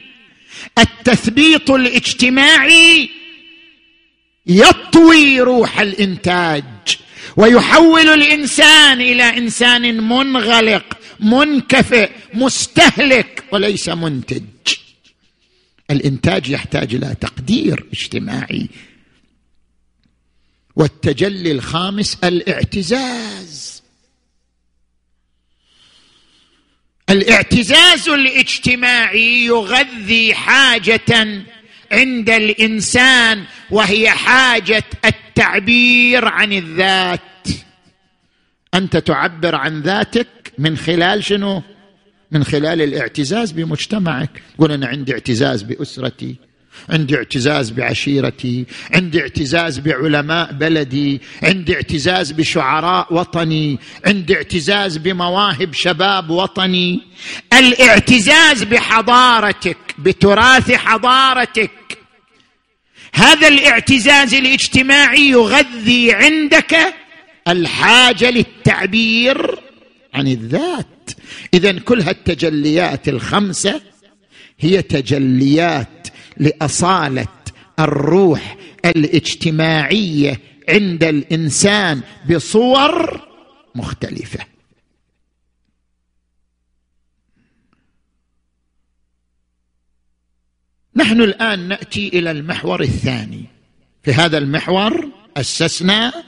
[0.79, 3.09] التثبيط الاجتماعي
[4.47, 6.63] يطوي روح الإنتاج
[7.37, 14.43] ويحول الإنسان إلى إنسان منغلق منكفئ مستهلك وليس منتج.
[15.91, 18.69] الإنتاج يحتاج إلى تقدير اجتماعي.
[20.75, 23.54] والتجلي الخامس الاعتزاز.
[27.09, 31.43] الاعتزاز الاجتماعي يغذي حاجة
[31.91, 37.21] عند الإنسان وهي حاجة التعبير عن الذات.
[38.73, 41.61] أنت تعبر عن ذاتك من خلال شنو؟
[42.31, 44.41] من خلال الاعتزاز بمجتمعك.
[44.57, 46.35] قول أنا عندي اعتزاز بأسرتي
[46.89, 56.29] عندي اعتزاز بعشيرتي عندي اعتزاز بعلماء بلدي عندي اعتزاز بشعراء وطني عندي اعتزاز بمواهب شباب
[56.29, 57.01] وطني.
[57.53, 61.71] الاعتزاز بحضارتك بتراث حضارتك.
[63.13, 66.77] هذا الاعتزاز الاجتماعي يغذي عندك
[67.47, 69.59] الحاجة للتعبير
[70.13, 71.11] عن الذات.
[71.53, 73.81] اذا كل هالتجليات الخمسة
[74.59, 75.87] هي تجليات
[76.37, 77.27] لأصالة
[77.79, 83.21] الروح الاجتماعية عند الإنسان بصور
[83.75, 84.45] مختلفة.
[90.95, 93.45] نحن الآن نأتي إلى المحور الثاني.
[94.03, 96.23] في هذا المحور أسسنا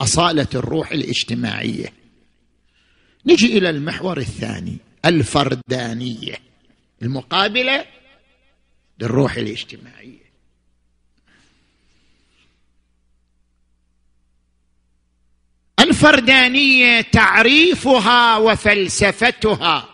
[0.00, 1.92] أصالة الروح الاجتماعية.
[3.26, 6.34] نجي إلى المحور الثاني الفردانية
[7.02, 7.84] المقابلة
[8.98, 10.24] للروح الاجتماعية.
[15.80, 19.88] الفردانية تعريفها وفلسفتها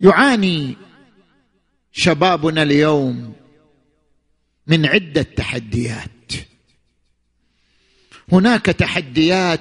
[0.00, 0.76] يعاني
[1.92, 3.34] شبابنا اليوم
[4.66, 6.08] من عدة تحديات.
[8.32, 9.60] هناك تحديات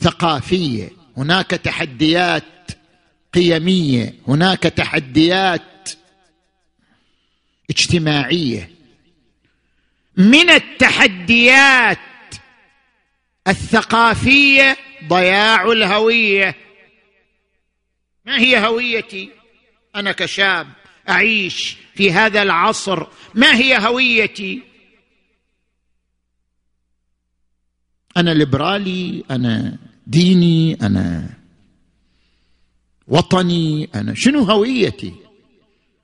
[0.00, 2.61] ثقافية هناك تحديات
[3.32, 5.90] قيمية هناك تحديات
[7.70, 8.70] اجتماعية.
[10.16, 11.98] من التحديات
[13.48, 14.76] الثقافية
[15.08, 16.54] ضياع الهوية.
[18.24, 19.30] ما هي هويتي؟
[19.96, 20.68] أنا كشاب
[21.08, 23.06] أعيش في هذا العصر.
[23.34, 24.62] ما هي هويتي؟
[28.16, 31.41] أنا ليبرالي أنا ديني أنا
[33.12, 35.12] وطني أنا شنو هويتي؟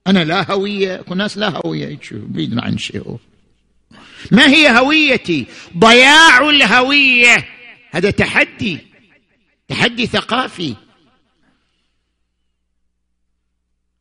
[0.06, 3.16] أنا لا هوية ناس لا هوية بعيد عن شيء.
[4.30, 5.46] ما هي هويتي؟
[5.78, 7.48] ضياع الهوية.
[7.90, 8.78] هذا تحدي
[9.68, 10.74] تحدي ثقافي.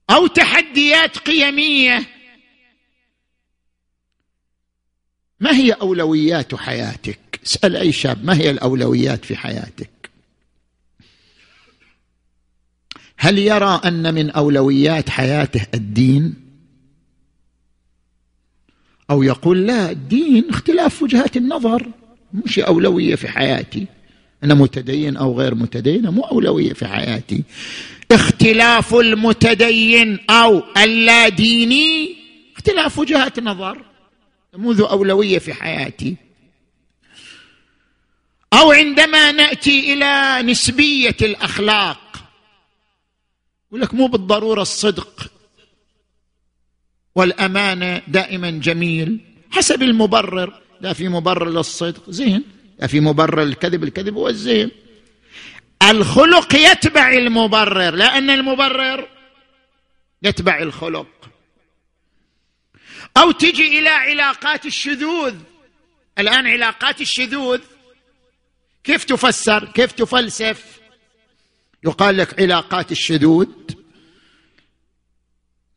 [0.10, 2.06] أو تحديات قيمية.
[5.40, 9.97] ما هي أولويات حياتك؟ اسأل أي شاب ما هي الأولويات في حياتك؟
[13.18, 16.34] هل يرى أن من أولويات حياته الدين؟
[19.10, 21.88] أو يقول لا الدين اختلاف وجهات النظر.
[22.34, 23.88] مش أولوية في حياتي.
[24.44, 27.44] أنا متدين أو غير متدين مو أولوية في حياتي.
[28.12, 32.16] اختلاف المتدين أو اللاديني
[32.56, 33.78] اختلاف وجهات نظر
[34.54, 36.16] مو ذو أولوية في حياتي.
[38.54, 42.07] أو عندما نأتي إلى نسبية الأخلاق.
[43.68, 45.32] يقول لك مو بالضرورة الصدق
[47.16, 49.20] والأمانة دائما جميل
[49.52, 50.62] حسب المبرر.
[50.82, 52.44] لا في مبرر للصدق زين.
[52.80, 54.72] لا في مبرر الكذب الكذب هو الزين.
[55.90, 59.08] الخلق يتبع المبرر لأن المبرر
[60.24, 61.08] يتبع الخلق.
[63.18, 65.36] أو تجي إلى علاقات الشذوذ.
[66.20, 67.60] الآن علاقات الشذوذ
[68.84, 70.80] كيف تفسر؟ كيف تفلسف؟
[71.88, 73.48] يقال لك علاقات الشذوذ.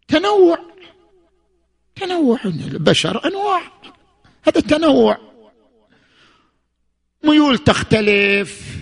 [0.09, 0.59] تنوع.
[1.97, 3.63] تنوع البشر أنواع.
[4.43, 5.19] هذا التنوع
[7.25, 8.77] ميول تختلف.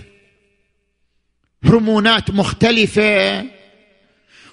[1.63, 3.45] هرمونات مختلفة.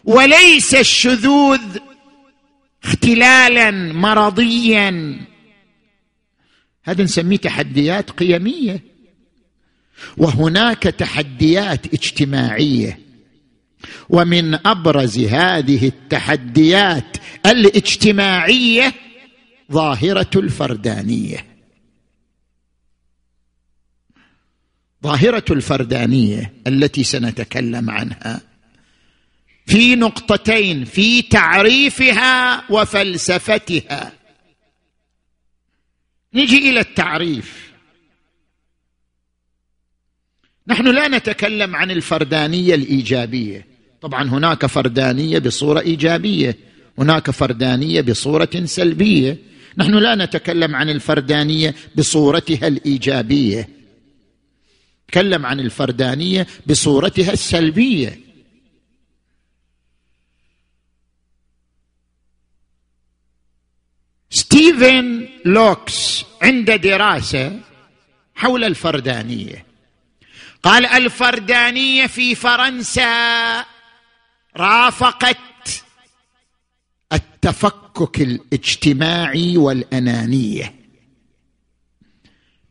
[0.05, 1.79] وليس الشذوذ
[2.85, 5.21] اختلالا مرضيا.
[6.83, 8.96] هذا نسميه تحديات قيمية.
[10.17, 13.07] وهناك تحديات اجتماعية.
[14.09, 17.17] ومن أبرز هذه التحديات
[17.47, 18.95] الاجتماعية
[19.73, 21.47] ظاهرة الفردانية.
[25.05, 28.41] ظاهرة الفردانية التي سنتكلم عنها
[29.67, 34.13] في نقطتين في تعريفها وفلسفتها.
[36.35, 37.66] نجي إلى التعريف.
[40.69, 43.67] نحن لا نتكلم عن الفردانية الإيجابية.
[44.01, 46.57] طبعا هناك فردانية بصورة إيجابية
[46.99, 49.39] هناك فردانية بصورة سلبية.
[49.79, 53.69] نحن لا نتكلم عن الفردانية بصورتها الإيجابية.
[55.09, 58.21] تكلم عن الفردانية بصورتها السلبية.
[64.31, 67.61] ستيفن لوكس عند دراسة
[68.35, 69.67] حول الفردانية.
[70.67, 73.65] قال الفردانية في فرنسا
[74.57, 75.85] رافقت
[77.13, 80.75] التفكك الاجتماعي والأنانية.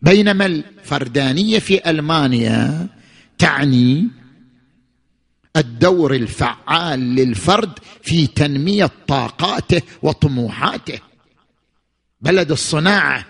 [0.01, 2.87] بينما الفردانية في ألمانيا
[3.37, 4.07] تعني
[5.55, 10.99] الدور الفعال للفرد في تنمية طاقاته وطموحاته.
[12.21, 13.25] بلد الصناعة.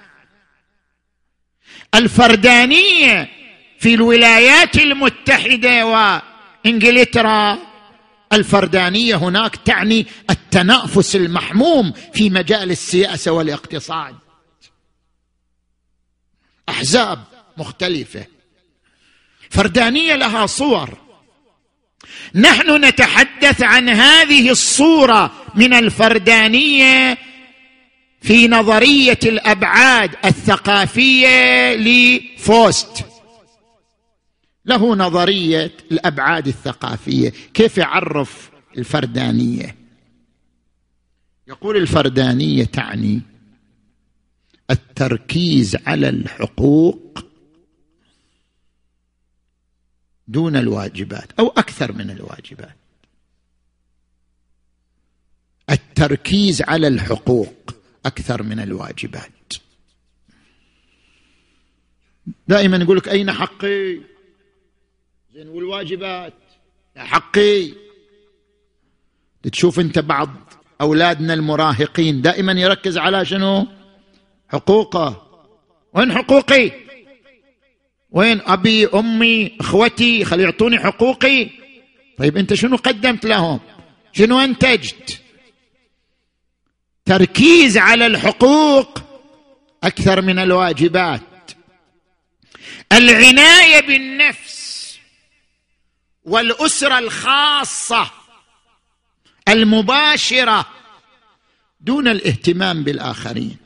[1.96, 3.45] الفردانية
[3.80, 5.86] في الولايات المتحدة
[6.66, 7.58] وإنجلترا.
[8.34, 14.16] الفردانية هناك تعني التنافس المحموم في مجال السياسة والاقتصاد.
[16.70, 17.24] أحزاب
[17.58, 18.26] مختلفة.
[19.50, 20.90] فردانية لها صور.
[22.36, 27.18] نحن نتحدث عن هذه الصورة من الفردانية
[28.22, 33.06] في نظرية الأبعاد الثقافية لفوست.
[34.66, 37.30] له نظرية الأبعاد الثقافية.
[37.30, 39.76] كيف يعرف الفردانية؟
[41.48, 43.22] يقول الفردانية تعني
[44.72, 47.26] التركيز على الحقوق
[50.28, 52.76] دون الواجبات أو أكثر من الواجبات.
[55.70, 59.54] التركيز على الحقوق أكثر من الواجبات.
[62.48, 64.15] دائما يقول لك أين حقي؟
[65.36, 66.34] زين والواجبات.
[66.98, 67.74] حقي.
[69.52, 70.30] تشوف انت بعض
[70.82, 73.68] أولادنا المراهقين دائما يركز على شنو؟
[74.50, 75.28] حقوقه.
[75.94, 76.72] وين حقوقي؟
[78.12, 81.50] وين أبي أمي إخوتي؟ خلي يعطوني حقوقي.
[82.18, 83.60] طيب أنت شنو قدمت لهم؟
[84.14, 85.22] شنو أنتجت؟
[87.06, 89.00] تركيز على الحقوق
[89.84, 91.22] أكثر من الواجبات.
[92.92, 94.55] العناية بالنفس
[96.26, 98.12] والأسرة الخاصة
[99.48, 100.66] المباشرة
[101.82, 103.58] دون الاهتمام بالآخرين.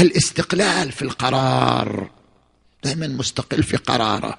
[0.00, 2.10] الاستقلال في القرار
[2.84, 4.38] دائما مستقل في قراره.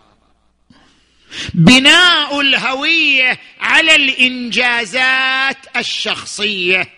[1.54, 6.90] بناء الهوية على الإنجازات الشخصية.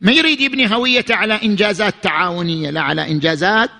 [0.00, 3.70] ما يريد يبني هويته على إنجازات تعاونية لا على إنجازات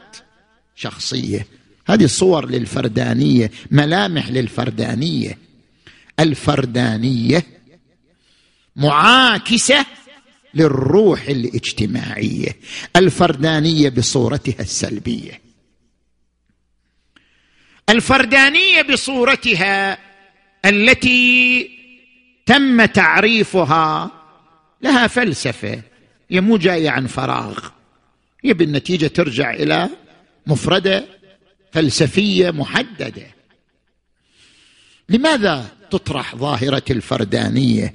[0.76, 1.46] شخصية.
[1.88, 5.38] هذه صور للفردانية ملامح للفردانية.
[6.20, 7.46] الفردانية
[8.76, 9.86] معاكسة
[10.54, 12.56] للروح الاجتماعية.
[12.96, 15.40] الفردانية بصورتها السلبية.
[17.88, 19.98] الفردانية بصورتها
[20.64, 21.70] التي
[22.46, 24.10] تم تعريفها
[24.82, 25.82] لها فلسفة.
[26.30, 27.68] هي مو جاية عن فراغ.
[28.44, 29.88] هي بالنتيجة ترجع إلى
[30.46, 31.17] مفردة
[31.72, 33.26] فلسفية محددة.
[35.08, 37.94] لماذا تطرح ظاهرة الفردانية؟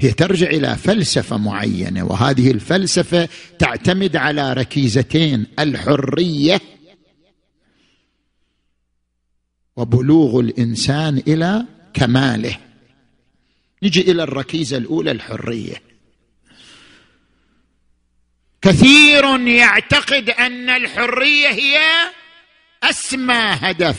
[0.00, 3.28] هي ترجع إلى فلسفة معينة وهذه الفلسفة
[3.58, 6.60] تعتمد على ركيزتين الحرية
[9.76, 12.56] وبلوغ الإنسان إلى كماله.
[13.82, 15.89] نجي إلى الركيزة الأولى الحرية.
[18.62, 21.80] كثير يعتقد أن الحرية هي
[22.82, 23.96] أسمى هدف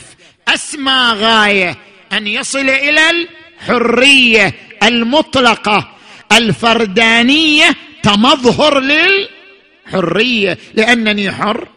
[0.48, 1.76] أسمى غاية
[2.12, 5.96] أن يصل إلى الحرية المطلقة
[6.32, 10.58] الفردانية كمظهر للحرية.
[10.74, 11.68] لأنني حر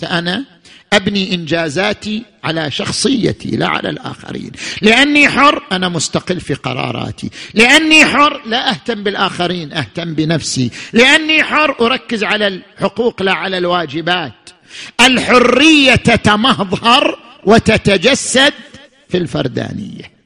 [0.00, 0.44] فأنا
[0.92, 4.50] أبني إنجازاتي على شخصيتي لا على الآخرين.
[4.82, 7.30] لأني حر أنا مستقل في قراراتي.
[7.54, 10.70] لأني حر لا أهتم بالآخرين أهتم بنفسي.
[10.92, 14.50] لأني حر أركز على الحقوق لا على الواجبات.
[15.00, 18.54] الحرية تتمظهر وتتجسد
[19.08, 20.20] في الفردانية.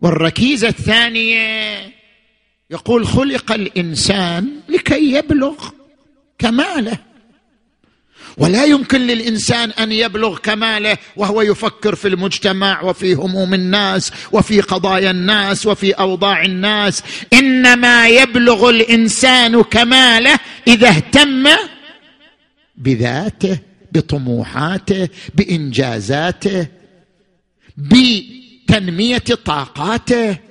[0.00, 1.92] والركيزة الثانية
[2.70, 5.79] يقول خلق الإنسان لكي يبلغ
[6.40, 6.98] كماله.
[8.36, 15.10] ولا يمكن للإنسان أن يبلغ كماله وهو يفكر في المجتمع وفي هموم الناس وفي قضايا
[15.10, 17.02] الناس وفي أوضاع الناس.
[17.32, 21.48] إنما يبلغ الإنسان كماله إذا اهتم
[22.76, 23.58] بذاته
[23.92, 26.66] بطموحاته بإنجازاته
[27.76, 30.49] بتنمية طاقاته.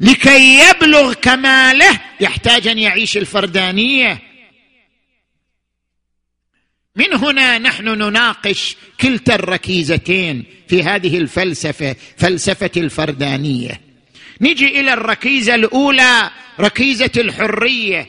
[0.00, 4.22] لكي يبلغ كماله يحتاج أن يعيش الفردانية.
[6.96, 13.80] من هنا نحن نناقش كلتا الركيزتين في هذه الفلسفة فلسفة الفردانية.
[14.40, 16.30] نجي إلى الركيزة الأولى
[16.60, 18.06] ركيزة الحرية.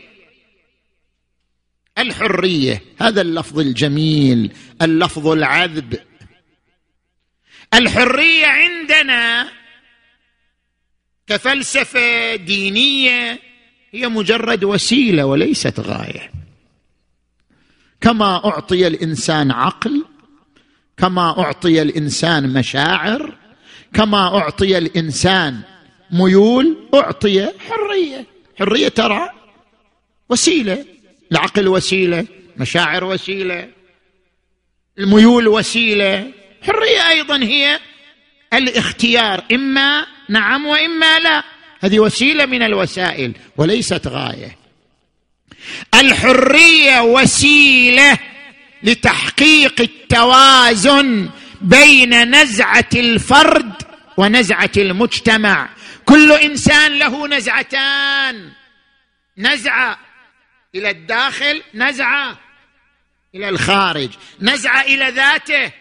[1.97, 5.99] الحرية هذا اللفظ الجميل اللفظ العذب.
[7.73, 9.51] الحرية عندنا
[11.29, 13.39] كفلسفة دينية
[13.91, 16.31] هي مجرد وسيلة وليست غاية.
[18.01, 20.05] كما أعطي الإنسان عقل
[20.97, 23.35] كما أعطي الإنسان مشاعر
[23.93, 25.61] كما أعطي الإنسان
[26.11, 28.25] ميول أعطي حرية.
[28.59, 29.29] حرية ترى
[30.29, 30.85] وسيلة
[31.31, 32.27] العقل وسيلة
[32.57, 33.69] مشاعر وسيلة
[34.99, 36.31] الميول وسيلة.
[36.61, 37.79] حرية أيضا هي
[38.53, 41.43] الاختيار إما نعم وإما لا.
[41.81, 44.57] هذه وسيلة من الوسائل وليست غاية.
[45.93, 48.17] الحرية وسيلة
[48.83, 51.29] لتحقيق التوازن
[51.61, 53.73] بين نزعة الفرد
[54.17, 55.69] ونزعة المجتمع.
[56.05, 58.51] كل إنسان له نزعتان.
[59.37, 59.99] نزعة
[60.75, 62.37] إلى الداخل نزعة
[63.35, 64.09] إلى الخارج
[64.41, 65.71] نزعة إلى ذاته.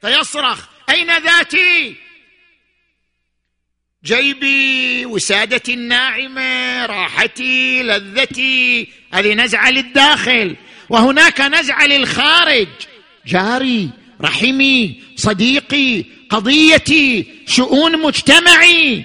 [0.00, 1.96] فيصرخ أين ذاتي؟
[4.04, 10.56] جيبي وسادتي الناعمة راحتي لذتي هذه نزعة للداخل
[10.88, 12.68] وهناك نزعة للخارج.
[13.26, 13.90] جاري
[14.20, 19.04] رحمي صديقي قضيتي شؤون مجتمعي.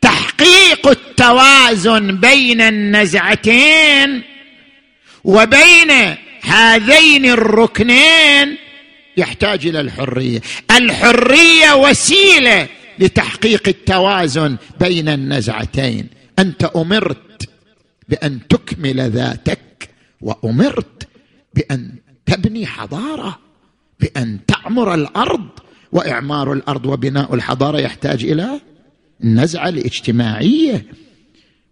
[0.00, 4.22] تحقيق التوازن بين النزعتين
[5.24, 8.56] وبين هذين الركنين
[9.16, 10.40] يحتاج إلى الحرية.
[10.70, 12.68] الحرية وسيلة
[12.98, 16.08] لتحقيق التوازن بين النزعتين.
[16.38, 17.48] أنت أمرت
[18.08, 19.88] بأن تكمل ذاتك
[20.20, 21.08] وأمرت
[21.54, 21.92] بأن
[22.26, 23.38] تبني حضارة
[24.00, 25.48] بأن تعمر الأرض.
[25.92, 28.60] وإعمار الأرض وبناء الحضارة يحتاج إلى
[29.24, 30.86] النزعه الاجتماعيه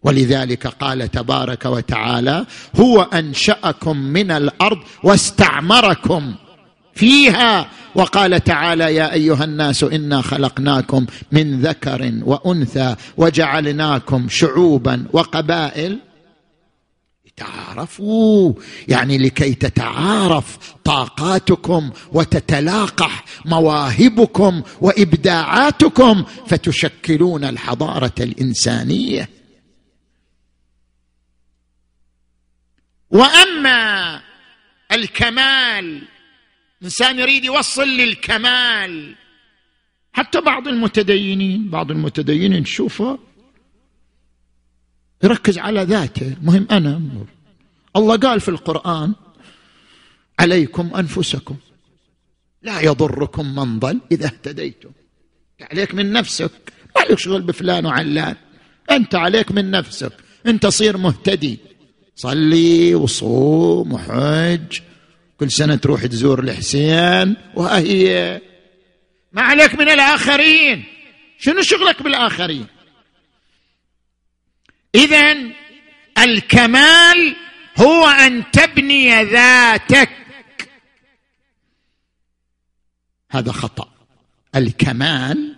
[0.02, 2.46] ولذلك قال تبارك وتعالى
[2.76, 6.34] هو أنشأكم من الأرض واستعمركم
[6.94, 7.70] فيها.
[7.94, 15.98] وقال تعالى يا أيها الناس إنا خلقناكم من ذكر وأنثى وجعلناكم شعوبا وقبائل
[17.36, 18.52] تعارفوا
[18.88, 29.28] يعني لكي تتعارف طاقاتكم وتتلاقح مواهبكم وإبداعاتكم فتشكلون الحضارة الإنسانية.
[33.10, 34.20] وأما
[34.92, 36.02] الكمال
[36.84, 39.14] الإنسان يريد يوصل للكمال.
[40.12, 43.18] حتى بعض المتدينين بعض المتدينين تشوفه
[45.24, 46.36] يركز على ذاته.
[46.42, 47.00] مهم أنا
[47.96, 49.14] الله قال في القرآن
[50.38, 51.56] عليكم أنفسكم
[52.62, 54.90] لا يضركم من ضل إذا اهتديتم.
[55.60, 56.52] عليك من نفسك
[56.96, 58.36] ما عليك شغل بفلان وعلان
[58.90, 60.12] أنت عليك من نفسك
[60.46, 61.58] أنت صير مهتدي.
[62.16, 64.80] صلي وصوم وحج
[65.40, 68.40] كل سنة تروح تزور الحسين وهي
[69.32, 70.84] ما عليك من الآخرين.
[71.38, 72.66] شنو شغلك بالآخرين؟
[74.94, 75.36] إذا
[76.18, 77.36] الكمال
[77.76, 80.10] هو أن تبني ذاتك.
[83.30, 83.94] هذا خطأ.
[84.56, 85.56] الكمال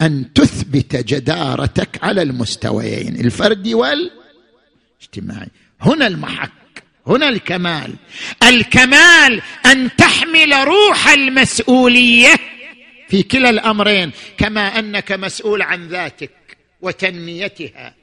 [0.00, 5.48] أن تثبت جدارتك على المستويين الفردي والإجتماعي.
[5.80, 6.52] هنا المحك.
[7.06, 7.94] هنا الكمال.
[8.42, 12.34] الكمال أن تحمل روح المسؤولية
[13.08, 16.30] في كلا الأمرين كما أنك مسؤول عن ذاتك
[16.80, 17.94] وتنميتها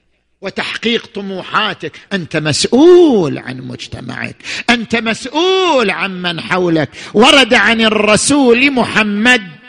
[0.41, 1.99] وتحقيق طموحاتك.
[2.13, 4.35] أنت مسؤول عن مجتمعك
[4.69, 6.89] أنت مسؤول عن من حولك.
[7.13, 9.61] ورد عن الرسول محمد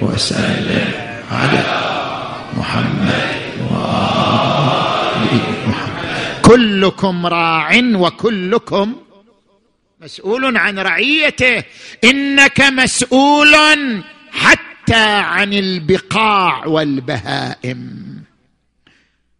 [0.00, 0.92] وسلم
[1.30, 1.64] على
[2.56, 3.40] محمد
[6.50, 8.94] كلكم راع وكلكم
[10.00, 11.64] مسؤول عن رعيته.
[12.04, 13.54] إنك مسؤول
[14.30, 18.00] حتى عن البقاع والبهائم.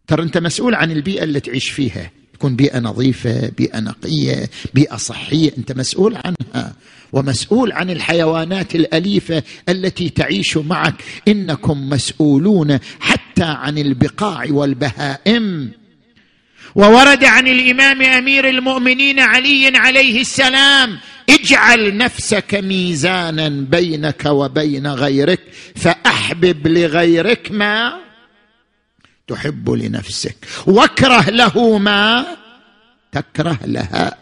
[0.07, 2.11] ترى أنت مسؤول عن البيئة اللي تعيش فيها.
[2.33, 5.53] تكون بيئة نظيفة بيئة نقية بيئة صحية.
[5.59, 6.75] أنت مسؤول عنها.
[7.13, 10.95] ومسؤول عن الحيوانات الأليفة التي تعيش معك.
[11.29, 15.80] إنكم مسؤولون حتى عن البقاع والبهائم.
[16.75, 21.01] وورد عن الإمام أمير المؤمنين علي عليه السلام
[21.31, 25.41] اجعل نفسك ميزانا بينك وبين غيرك
[25.77, 28.01] فأحبب لغيرك ما
[29.27, 30.37] تحب لنفسك.
[30.67, 32.27] واكره له ما
[33.13, 34.19] تكره لها.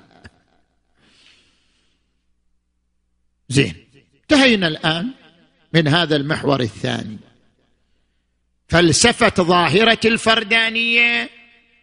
[3.48, 3.74] زين
[4.22, 5.10] انتهينا الآن
[5.72, 7.18] من هذا المحور الثاني.
[8.68, 11.37] فلسفة ظاهرة الفردانية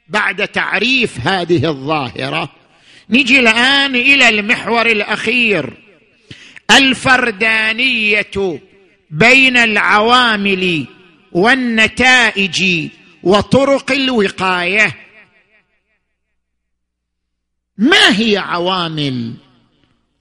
[0.07, 2.51] بعد تعريف هذه الظاهرة.
[3.09, 5.73] نجي الآن إلى المحور الأخير.
[6.71, 8.61] الفردانية
[9.09, 10.85] بين العوامل
[11.31, 12.89] والنتائج
[13.23, 14.95] وطرق الوقاية.
[17.77, 19.33] ما هي عوامل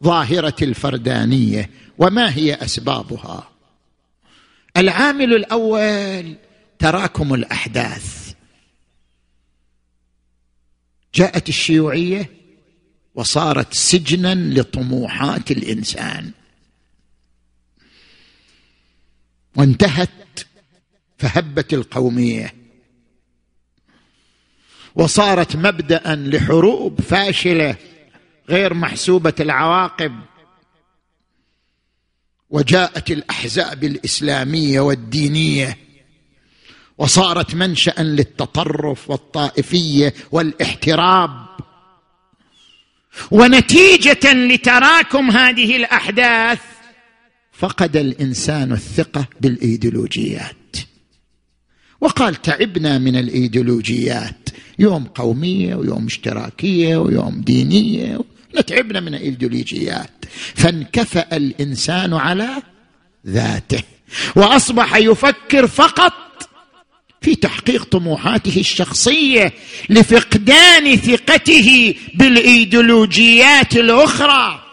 [0.05, 3.49] ظاهرة الفردانية وما هي أسبابها؟
[4.77, 6.35] العامل الأول
[6.79, 8.24] تراكم الأحداث.
[11.15, 12.31] جاءت الشيوعية
[13.15, 16.31] وصارت سجنا لطموحات الإنسان.
[19.57, 20.11] وانتهت
[21.19, 22.55] فهبت القومية.
[24.95, 27.77] وصارت مبدا لحروب فاشلة
[28.49, 30.21] غير محسوبة العواقب.
[32.51, 35.84] وجاءت الأحزاب الإسلامية والدينية
[36.99, 41.31] وصارت منشأ للتطرف والطائفية والاحتراب.
[43.31, 46.61] ونتيجة لتراكم هذه الأحداث
[47.53, 50.77] فقد الإنسان الثقة بالإيديولوجيات.
[52.01, 54.49] وقال تعبنا من الإيديولوجيات.
[54.79, 58.21] يوم قومية ويوم اشتراكية ويوم دينية.
[58.67, 60.25] تعبنا من الإيديولوجيات.
[60.55, 62.49] فانكفأ الإنسان على
[63.27, 63.83] ذاته.
[64.37, 66.24] وأصبح يفكر فقط
[67.25, 69.53] في تحقيق طموحاته الشخصية
[69.91, 74.65] لفقدان ثقته بالإيديولوجيات الأخرى.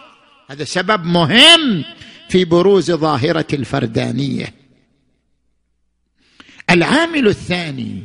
[0.50, 1.84] هذا سبب مهم
[2.28, 4.54] في بروز ظاهرة الفردانية.
[6.70, 8.02] العامل الثاني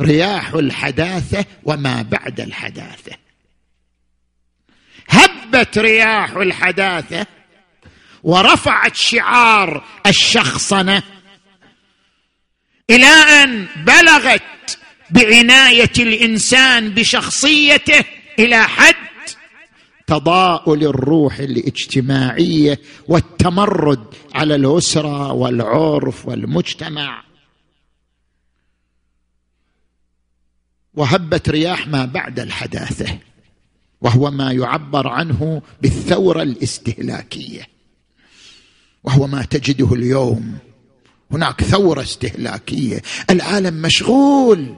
[0.00, 3.12] رياح الحداثة وما بعد الحداثة.
[5.08, 7.26] هبت رياح الحداثة
[8.22, 11.02] ورفعت شعار الشخصنة
[12.90, 14.78] إلى ان بلغت
[15.10, 18.04] بعناية الإنسان بشخصيته
[18.38, 18.94] إلى حد
[20.06, 27.24] تضاؤل الروح الاجتماعية والتمرد على الأسرة والعرف والمجتمع.
[30.94, 33.18] وهبت رياح ما بعد الحداثة
[34.00, 37.66] وهو ما يعبر عنه بالثورة الاستهلاكية
[39.04, 40.58] وهو ما تجده اليوم
[41.32, 43.02] هناك ثورة استهلاكية.
[43.30, 44.76] العالم مشغول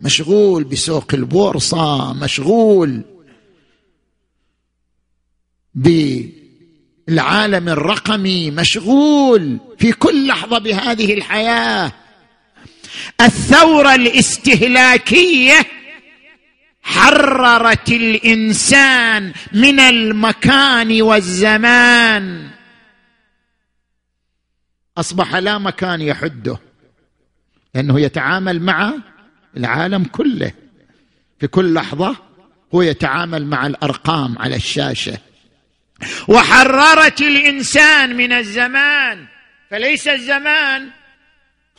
[0.00, 3.02] مشغول بسوق البورصة مشغول
[5.74, 11.92] بالعالم الرقمي مشغول في كل لحظة بهذه الحياة.
[13.20, 15.66] الثورة الاستهلاكية
[16.82, 22.55] حررت الإنسان من المكان والزمان.
[24.98, 26.58] أصبح لا مكان يحده
[27.74, 28.92] لأنه يتعامل مع
[29.56, 30.52] العالم كله.
[31.40, 32.16] في كل لحظة
[32.74, 35.18] هو يتعامل مع الأرقام على الشاشة.
[36.28, 39.26] وحررت الإنسان من الزمان
[39.70, 40.88] فليس الزمان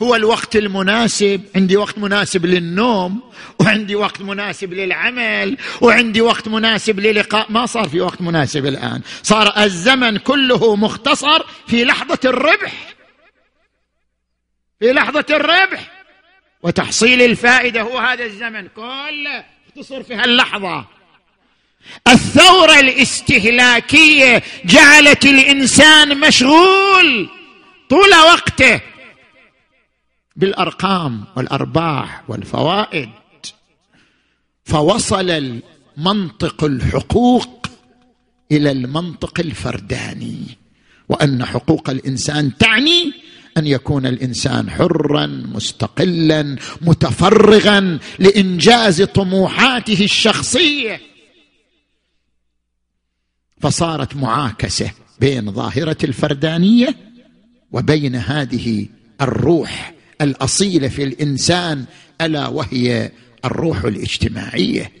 [0.02, 1.42] هو الوقت المناسب.
[1.56, 3.20] عندي وقت مناسب للنوم
[3.60, 7.52] وعندي وقت مناسب للعمل وعندي وقت مناسب للقاء.
[7.52, 9.00] ما صار في وقت مناسب الآن.
[9.22, 12.97] صار الزمن كله مختصر في لحظة الربح.
[14.80, 15.90] في لحظة الربح.
[16.62, 18.68] وتحصيل الفائدة هو هذا الزمن.
[18.68, 20.84] كله اختصر في هاللحظة.
[22.08, 27.28] الثورة الاستهلاكية جعلت الإنسان مشغول
[27.90, 28.80] طول وقته
[30.36, 33.10] بالأرقام والأرباح والفوائد.
[34.64, 37.66] فوصل المنطق الحقوق
[38.52, 40.58] إلى المنطق الفرداني.
[41.08, 51.00] وأن حقوق الإنسان تعني أن يكون الإنسان حرا مستقلا متفرغا لإنجاز طموحاته الشخصية.
[53.60, 54.90] فصارت معاكسة
[55.20, 56.96] بين ظاهرة الفردانية
[57.72, 58.86] وبين هذه
[59.20, 61.84] الروح الأصيلة في الإنسان
[62.20, 63.12] ألا وهي
[63.44, 64.92] الروح الاجتماعية.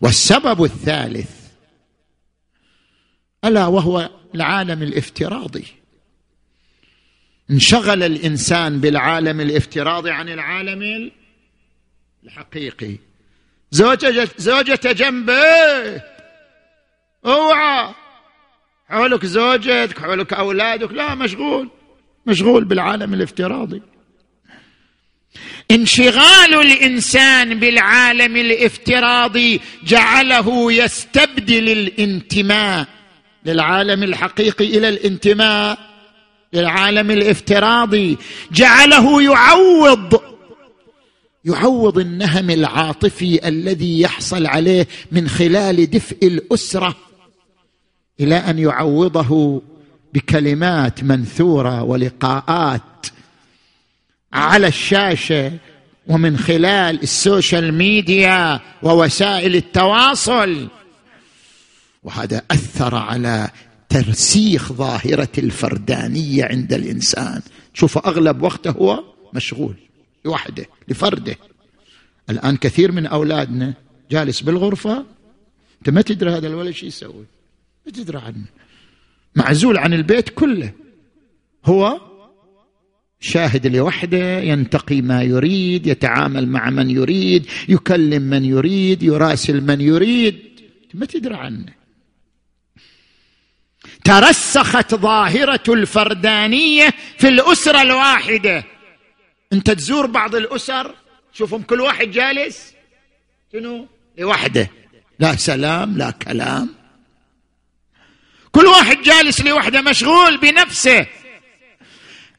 [0.00, 1.30] والسبب الثالث
[3.44, 5.64] ألا وهو العالم الافتراضي.
[7.50, 11.10] انشغل الإنسان بالعالم الافتراضي عن العالم
[12.24, 12.96] الحقيقي.
[13.70, 16.02] زوجة زوجته جنبه.
[17.26, 17.94] أوعى.
[18.88, 20.92] حولك زوجتك حولك أولادك.
[20.92, 21.68] لا مشغول.
[22.26, 23.82] مشغول بالعالم الافتراضي.
[25.70, 32.86] انشغال الإنسان بالعالم الافتراضي جعله يستبدل الانتماء
[33.44, 35.87] للعالم الحقيقي إلى الانتماء.
[36.52, 38.18] للعالم الافتراضي
[38.52, 40.20] جعله يعوض
[41.44, 46.96] يعوض النهم العاطفي الذي يحصل عليه من خلال دفء الأسرة
[48.20, 49.62] إلى أن يعوضه
[50.14, 53.06] بكلمات منثورة ولقاءات
[54.32, 55.52] على الشاشة
[56.06, 60.68] ومن خلال السوشيال ميديا ووسائل التواصل.
[62.02, 63.50] وهذا أثر على
[63.88, 67.42] ترسيخ ظاهرة الفردانية عند الإنسان.
[67.74, 69.74] شوف أغلب وقته هو مشغول
[70.24, 71.36] لوحده لفرده.
[72.30, 73.74] الآن كثير من أولادنا
[74.10, 75.04] جالس بالغرفة
[75.78, 77.24] أنت ما تدري هذا الولد شو يسوي؟
[77.86, 78.44] ما تدري عنه.
[79.36, 80.72] معزول عن البيت كله.
[81.64, 82.00] هو
[83.20, 90.38] شاهد لوحده ينتقي ما يريد يتعامل مع من يريد يكلم من يريد يراسل من يريد.
[90.94, 91.77] ما تدري عنه.
[94.08, 98.64] ترسخت ظاهرة الفردانية في الأسرة الواحدة.
[99.52, 100.94] انت تزور بعض الأسر
[101.32, 102.74] شوفهم كل واحد جالس.
[103.52, 103.88] شنو؟
[104.18, 104.70] لوحده.
[105.18, 106.74] لا سلام لا كلام.
[108.52, 111.06] كل واحد جالس لوحده مشغول بنفسه.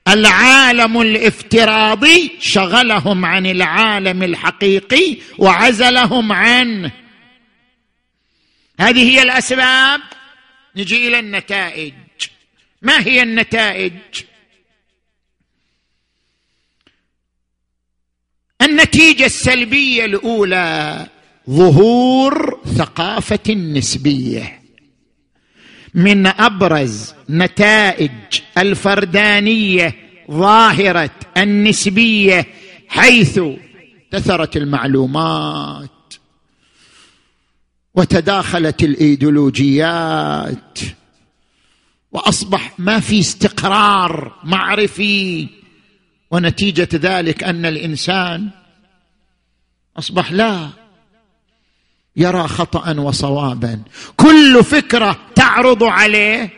[0.08, 6.92] العالم الافتراضي شغلهم عن العالم الحقيقي وعزلهم عنه.
[8.80, 10.02] هذه هي الأسباب
[10.76, 11.94] نجي إلى النتائج.
[12.82, 13.94] ما هي النتائج؟
[18.62, 21.08] النتيجة السلبية الأولى
[21.50, 24.62] ظهور ثقافة النسبية.
[25.94, 28.12] من أبرز نتائج
[28.58, 29.96] الفردانية
[30.32, 32.46] ظاهرة النسبية
[32.88, 33.40] حيث
[34.12, 35.99] كثرت المعلومات.
[38.00, 40.80] وتداخلت الإيديولوجيات.
[42.12, 45.48] وأصبح ما في استقرار معرفي
[46.32, 48.50] ونتيجة ذلك أن الإنسان
[49.98, 50.70] أصبح لا
[52.16, 53.82] يرى خطأ وصوابا.
[54.18, 56.54] كل فكرة تعرض عليه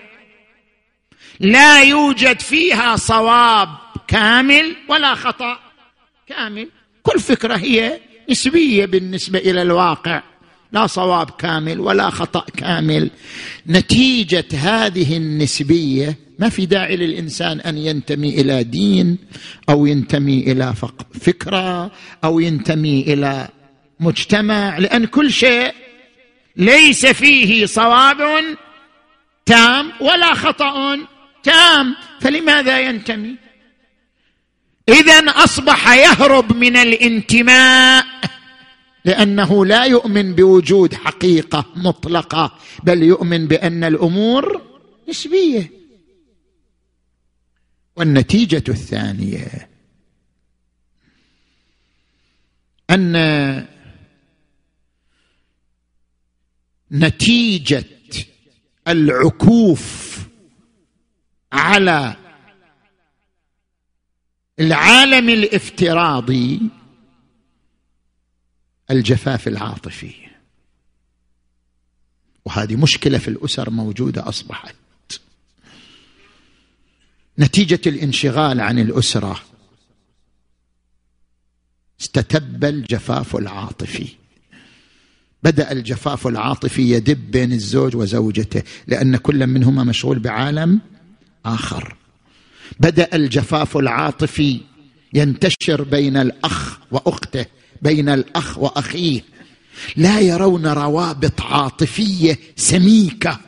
[1.39, 3.69] لا يوجد فيها صواب
[4.07, 5.59] كامل ولا خطأ
[6.27, 6.69] كامل.
[7.03, 10.30] كل فكرة هي نسبية بالنسبة إلى الواقع.
[10.73, 13.09] لا صواب كامل ولا خطأ كامل.
[13.67, 19.17] نتيجة هذه النسبية ما في داعي للإنسان أن ينتمي إلى دين
[19.69, 20.73] أو ينتمي إلى
[21.21, 21.91] فكرة
[22.23, 23.49] أو ينتمي إلى
[23.99, 25.73] مجتمع لأن كل شيء
[26.55, 28.43] ليس فيه صواب
[29.45, 30.97] تام ولا خطأ
[31.43, 31.95] تام.
[32.21, 33.35] فلماذا ينتمي؟
[34.89, 38.05] اذا أصبح يهرب من الانتماء.
[39.05, 44.61] لأنه لا يؤمن بوجود حقيقة مطلقة بل يؤمن بأن الأمور
[45.09, 45.71] نسبية.
[47.95, 49.69] والنتيجة الثانية
[52.89, 53.67] أن
[56.91, 57.85] نتيجة
[58.87, 60.17] العكوف
[61.53, 62.15] على
[64.59, 66.61] العالم الافتراضي
[68.91, 70.13] الجفاف العاطفي.
[72.45, 74.75] وهذه مشكلة في الأسر موجودة أصبحت.
[77.39, 79.41] نتيجة الانشغال عن الأسرة.
[82.01, 84.07] استتب الجفاف العاطفي.
[85.43, 90.81] بدأ الجفاف العاطفي يدب بين الزوج وزوجته لأن كل منهما مشغول بعالم
[91.45, 91.95] آخر.
[92.79, 94.61] بدأ الجفاف العاطفي
[95.13, 97.45] ينتشر بين الأخ وأخته.
[97.81, 99.21] بين الأخ وأخيه.
[99.95, 103.39] لا يرون روابط عاطفية سميكة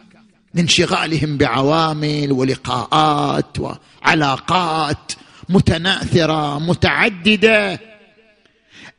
[0.54, 5.12] لانشغالهم بعوامل ولقاءات وعلاقات
[5.50, 7.80] متناثرة متعددة.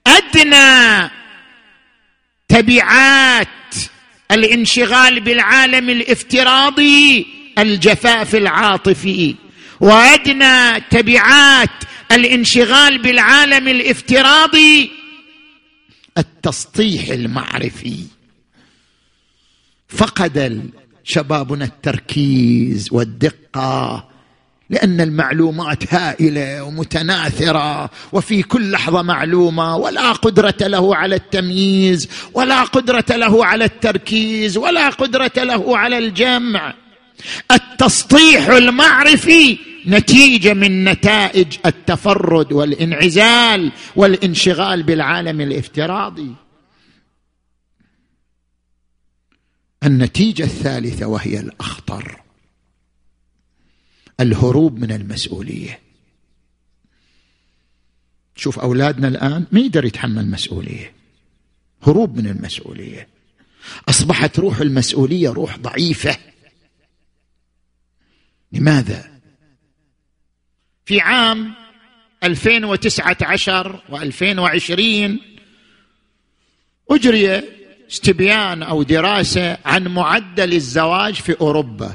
[0.06, 1.10] أدنى
[2.48, 3.48] تبعات
[4.30, 7.26] الانشغال بالعالم الافتراضي
[7.58, 9.34] الجفاف العاطفي.
[9.80, 11.70] وأدنى تبعات
[12.12, 15.03] الانشغال بالعالم الافتراضي
[16.18, 17.96] التسطيح المعرفي.
[19.88, 20.70] فقد
[21.04, 24.08] شبابنا التركيز والدقة
[24.70, 33.04] لأن المعلومات هائلة ومتناثرة وفي كل لحظة معلومة ولا قدرة له على التمييز ولا قدرة
[33.10, 36.74] له على التركيز ولا قدرة له على الجمع.
[37.50, 46.34] التسطيح المعرفي نتيجة من نتائج التفرد والانعزال والانشغال بالعالم الافتراضي.
[49.84, 52.20] النتيجة الثالثة وهي الأخطر.
[54.20, 55.80] الهروب من المسؤولية.
[58.36, 60.92] شوف أولادنا الآن ما يقدر يتحمل مسؤولية.
[61.82, 63.08] هروب من المسؤولية.
[63.88, 66.16] أصبحت روح المسؤولية روح ضعيفة.
[68.52, 69.13] لماذا؟
[70.84, 71.54] في عام
[72.24, 75.10] 2019 و2020
[76.90, 77.42] أجري
[77.90, 81.94] استبيان أو دراسة عن معدل الزواج في أوروبا.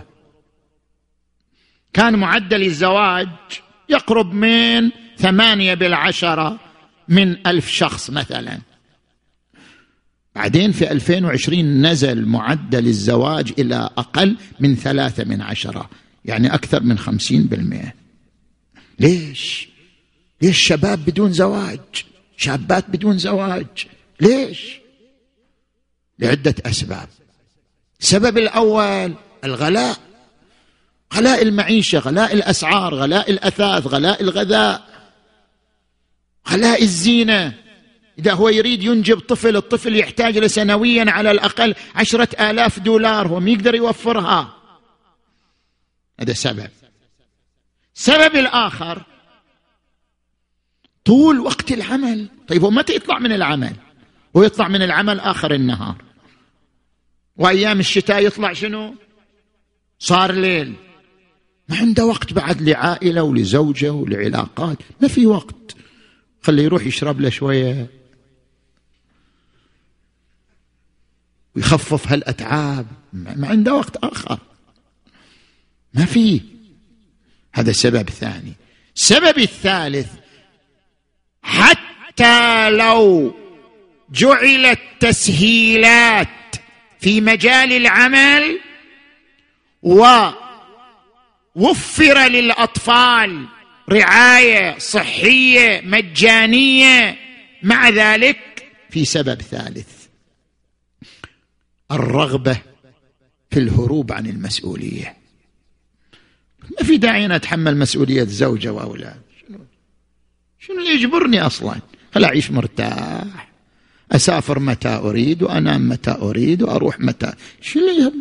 [1.94, 3.28] كان معدل الزواج
[3.90, 6.60] يقرب من ثمانية بالعشرة
[7.08, 8.60] من ألف شخص مثلا.
[10.36, 15.90] بعدين في 2020 نزل معدل الزواج إلى أقل من ثلاثة من عشرة
[16.26, 17.94] يعني أكثر من خمسين بالمئة.
[19.00, 19.70] ليش؟
[20.42, 21.80] ليش شباب بدون زواج؟
[22.38, 23.88] شابات بدون زواج؟
[24.20, 24.80] ليش؟
[26.20, 27.10] لعدة أسباب.
[28.02, 29.98] السبب الأول الغلاء.
[31.14, 34.90] غلاء المعيشة غلاء الأسعار غلاء الأثاث غلاء الغذاء.
[36.50, 37.54] غلاء الزينة.
[38.20, 43.40] إذا هو يريد ينجب طفل الطفل يحتاج له سنويا على الأقل عشرة آلاف دولار هو
[43.40, 44.54] ما يقدر يوفرها.
[46.20, 46.70] هذا سبب.
[48.00, 49.04] السبب الآخر.
[51.06, 52.30] طول وقت العمل.
[52.48, 53.76] طيب هو متى يطلع من العمل؟
[54.34, 56.04] ويطلع من العمل آخر النهار.
[57.38, 58.96] وأيام الشتاء يطلع شنو؟
[60.00, 60.74] صار ليل.
[61.70, 64.78] ما عنده وقت بعد لعائلة ولزوجة ولعلاقات.
[65.02, 65.76] ما في وقت.
[66.42, 67.88] خليه يروح يشرب له شوية.
[71.56, 72.88] ويخفف هالأتعاب.
[73.14, 74.40] ما عنده وقت آخر.
[75.94, 76.42] ما في.
[77.54, 78.54] هذا سبب ثاني.
[78.96, 80.08] السبب الثالث
[81.42, 83.36] حتى لو
[84.12, 86.28] جعلت تسهيلات
[87.00, 88.60] في مجال العمل
[89.82, 90.38] ووفر
[92.28, 93.46] للأطفال
[93.90, 97.18] رعاية صحية مجانية
[97.64, 100.06] مع ذلك في سبب ثالث.
[101.92, 102.62] الرغبة
[103.52, 105.19] في الهروب عن المسؤولية.
[106.78, 109.22] ما في داعي أن أتحمل مسؤولية زوجة وأولاد.
[109.48, 109.60] شنو؟
[110.60, 111.76] شنو اللي يجبرني أصلا؟
[112.16, 113.50] خل أعيش مرتاح.
[114.12, 117.34] أسافر متى أريد وأنام متى أريد وأروح متى.
[117.62, 118.12] شو اللي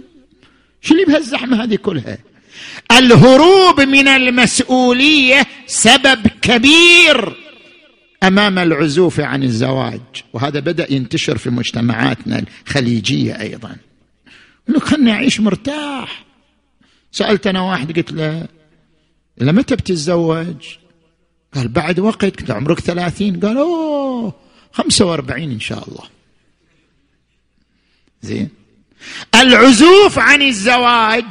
[0.80, 2.18] شو اللي بهالزحمة هذه كلها؟
[2.92, 7.36] الهروب من المسؤولية سبب كبير
[8.22, 10.01] أمام العزوف عن الزواج.
[10.32, 13.76] وهذا بدأ ينتشر في مجتمعاتنا الخليجية أيضا.
[14.68, 16.27] إنه خلني اعيش مرتاح.
[17.12, 18.48] سألت أنا واحد قلت له
[19.42, 20.76] إلى متى بتتزوج؟
[21.54, 24.34] قال بعد وقت كنت عمرك ثلاثين؟ قال أوه
[24.72, 26.04] خمسة وأربعين إن شاء الله.
[28.22, 28.48] زين.
[29.34, 31.24] العزوف عن الزواج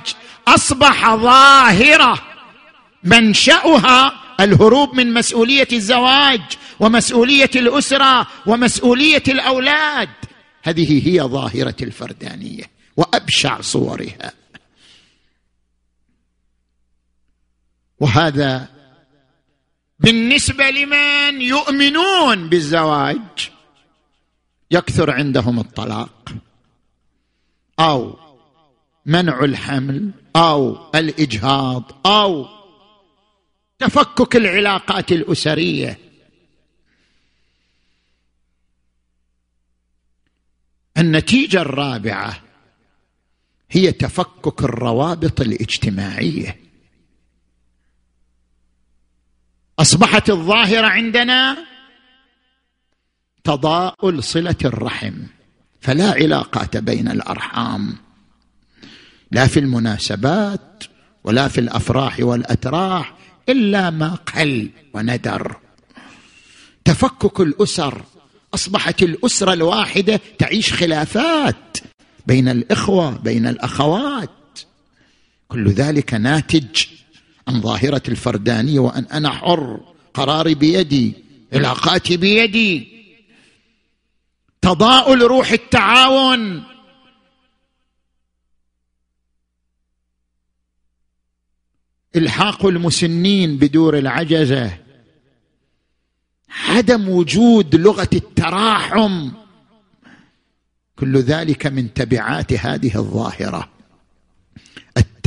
[0.47, 2.21] أصبح ظاهرة.
[3.03, 6.41] منشأها الهروب من مسؤولية الزواج
[6.79, 10.09] ومسؤولية الأسرة ومسؤولية الأولاد.
[10.63, 12.63] هذه هي ظاهرة الفردانية
[12.97, 14.36] وأبشع صورها.
[17.99, 18.69] وهذا
[19.99, 23.51] بالنسبة لمن يؤمنون بالزواج
[24.71, 26.35] يكثر عندهم الطلاق
[27.79, 28.19] أو
[29.05, 32.47] منع الحمل أو الإجهاض أو
[33.79, 35.99] تفكك العلاقات الأسرية.
[40.97, 42.41] النتيجة الرابعة
[43.71, 46.66] هي تفكك الروابط الاجتماعية.
[49.79, 51.57] أصبحت الظاهرة عندنا
[53.43, 55.13] تضاؤل صلة الرحم
[55.81, 57.97] فلا علاقات بين الأرحام
[59.31, 60.83] لا في المناسبات
[61.23, 63.13] ولا في الأفراح والأتراح
[63.49, 65.57] إلا ما قل وندر.
[66.85, 68.03] تفكك الأسر
[68.53, 71.77] أصبحت الأسرة الواحدة تعيش خلافات
[72.27, 74.59] بين الإخوة بين الأخوات.
[75.47, 76.85] كل ذلك ناتج
[77.47, 79.79] عن ظاهرة الفردانية وأن أنا حر
[80.13, 81.13] قراري بيدي
[81.53, 82.97] علاقاتي بيدي.
[84.61, 86.63] تضاؤل روح التعاون.
[92.15, 94.77] إلحاق المسنين بدور العجزة.
[96.49, 99.31] عدم وجود لغة التراحم.
[100.95, 103.76] كل ذلك من تبعات هذه الظاهرة.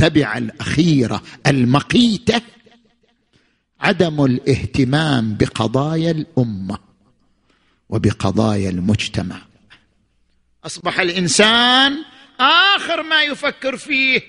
[0.01, 2.41] التبعه الأخيرة المقيتة
[3.79, 6.77] عدم الاهتمام بقضايا الأمة
[7.89, 9.41] وبقضايا المجتمع.
[10.65, 12.03] أصبح الإنسان
[12.39, 14.21] آخر ما يفكر فيه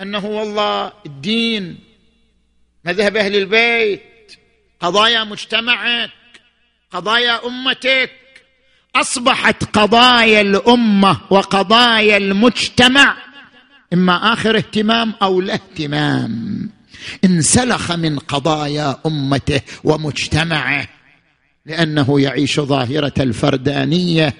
[0.00, 1.78] أنه والله الدين
[2.84, 4.02] مذهب أهل البيت
[4.80, 6.10] قضايا مجتمعك
[6.90, 8.12] قضايا أمتك
[8.96, 13.27] أصبحت قضايا الأمة وقضايا المجتمع
[13.92, 16.68] إما آخر اهتمام أو لا اهتمام.
[17.24, 20.88] انسلخ من قضايا أمته ومجتمعه
[21.66, 24.34] لأنه يعيش ظاهرة الفردانية.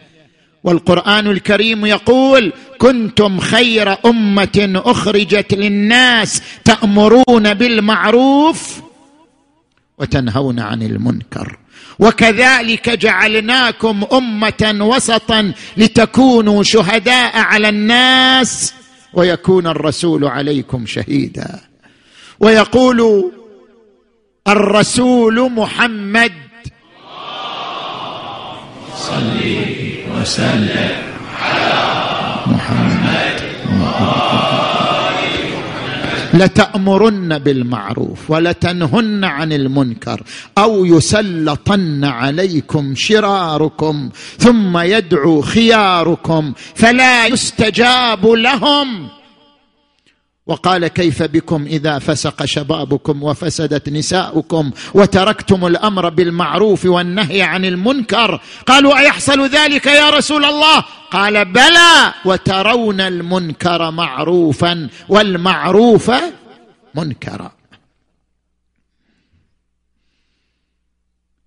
[0.64, 8.80] والقرآن الكريم يقول كنتم خير أمة أخرجت للناس تأمرون بالمعروف
[9.98, 11.58] وتنهون عن المنكر.
[11.98, 18.74] وكذلك جعلناكم أمة وسطا لتكونوا شهداء على الناس
[19.12, 21.60] ويكون الرسول عليكم شهيدا.
[22.40, 23.32] ويقول
[24.48, 26.32] الرسول محمد.
[28.96, 30.96] صلي وسلم
[31.40, 31.74] على
[32.46, 33.40] محمد
[36.38, 40.22] لتأمرن بالمعروف ولتنهن عن المنكر
[40.58, 49.17] أو يسلطن عليكم شراركم ثم يدعو خياركم فلا يستجاب لهم.
[50.48, 58.98] وقال كيف بكم إذا فسق شبابكم وفسدت نساؤكم وتركتم الأمر بالمعروف والنهي عن المنكر؟ قالوا
[58.98, 66.10] أيحصل ذلك يا رسول الله؟ قال بلى وترون المنكر معروفا والمعروف
[66.94, 67.52] منكرا.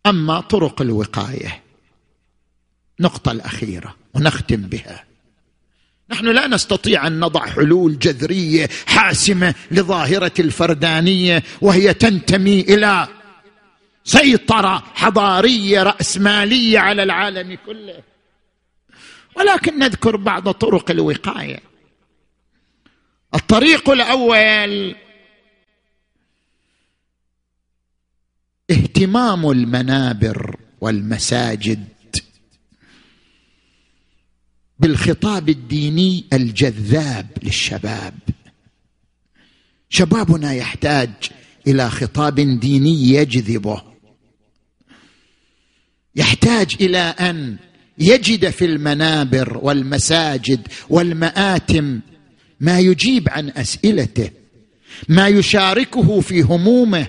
[0.06, 1.62] أما طرق الوقاية
[3.00, 5.11] النقطه الأخيرة ونختم بها.
[6.12, 13.08] نحن لا نستطيع أن نضع حلول جذرية حاسمة لظاهرة الفردانية وهي تنتمي إلى
[14.04, 18.04] سيطرة حضارية رأسمالية على العالم كله.
[19.36, 21.60] ولكن نذكر بعض طرق الوقاية.
[23.36, 24.96] الطريق الأول
[28.72, 31.88] اهتمام المنابر والمساجد.
[34.82, 38.14] بالخطاب الديني الجذاب للشباب.
[39.90, 41.10] شبابنا يحتاج
[41.68, 43.82] إلى خطاب ديني يجذبه.
[46.16, 47.58] يحتاج إلى أن
[47.98, 52.00] يجد في المنابر والمساجد والمآتم
[52.60, 54.32] ما يجيب عن أسئلته
[55.10, 57.08] ما يشاركه في همومه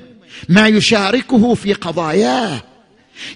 [0.49, 2.63] ما يشاركه في قضاياه.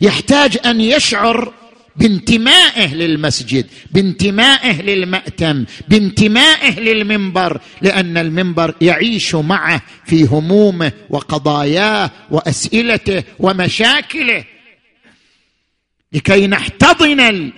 [0.00, 1.54] يحتاج أن يشعر
[1.98, 14.44] بانتمائه للمسجد بانتمائه للمأتم بانتمائه للمنبر لأن المنبر يعيش معه في همومه وقضاياه وأسئلته ومشاكله.
[16.12, 17.52] لكي نحتضن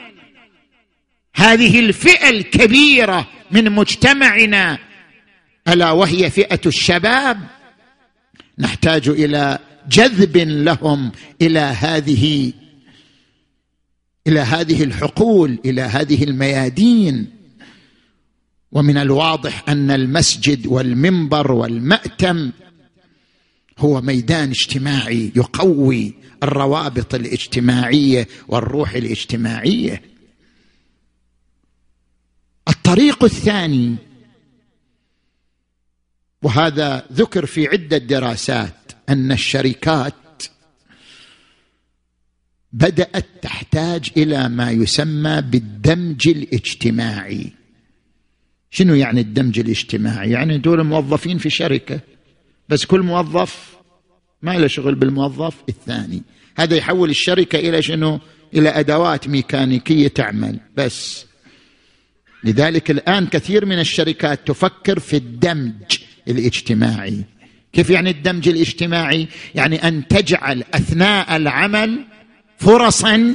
[1.34, 4.78] هذه الفئة الكبيرة من مجتمعنا.
[5.68, 7.40] ألا وهي فئة الشباب؟
[8.58, 9.58] نحتاج إلى
[9.88, 11.12] جذب لهم
[11.42, 12.52] إلى هذه
[14.28, 17.30] إلى هذه الحقول إلى هذه الميادين.
[18.72, 22.52] ومن الواضح أن المسجد والمنبر والمأتم
[23.78, 30.02] هو ميدان اجتماعي يقوي الروابط الاجتماعية والروح الاجتماعية.
[32.68, 33.96] الطريق الثاني
[36.42, 38.74] وهذا ذكر في عدة دراسات
[39.08, 40.14] أن الشركات
[42.72, 47.52] بدأت تحتاج إلى ما يسمى بالدمج الاجتماعي.
[48.70, 52.00] شنو يعني الدمج الاجتماعي؟ يعني دول موظفين في شركة
[52.68, 53.76] بس كل موظف
[54.42, 56.22] ما له شغل بالموظف الثاني.
[56.58, 58.20] هذا يحول الشركة إلى شنو؟
[58.54, 60.60] إلى أدوات ميكانيكية تعمل.
[60.76, 61.26] بس
[62.44, 65.98] لذلك الآن كثير من الشركات تفكر في الدمج
[66.28, 67.24] الاجتماعي.
[67.72, 72.04] كيف يعني الدمج الاجتماعي؟ يعني أن تجعل أثناء العمل
[72.58, 73.34] فرصا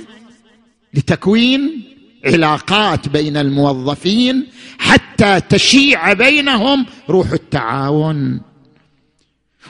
[0.94, 1.84] لتكوين
[2.26, 4.48] علاقات بين الموظفين
[4.80, 8.42] حتى تشيع بينهم روح التعاون.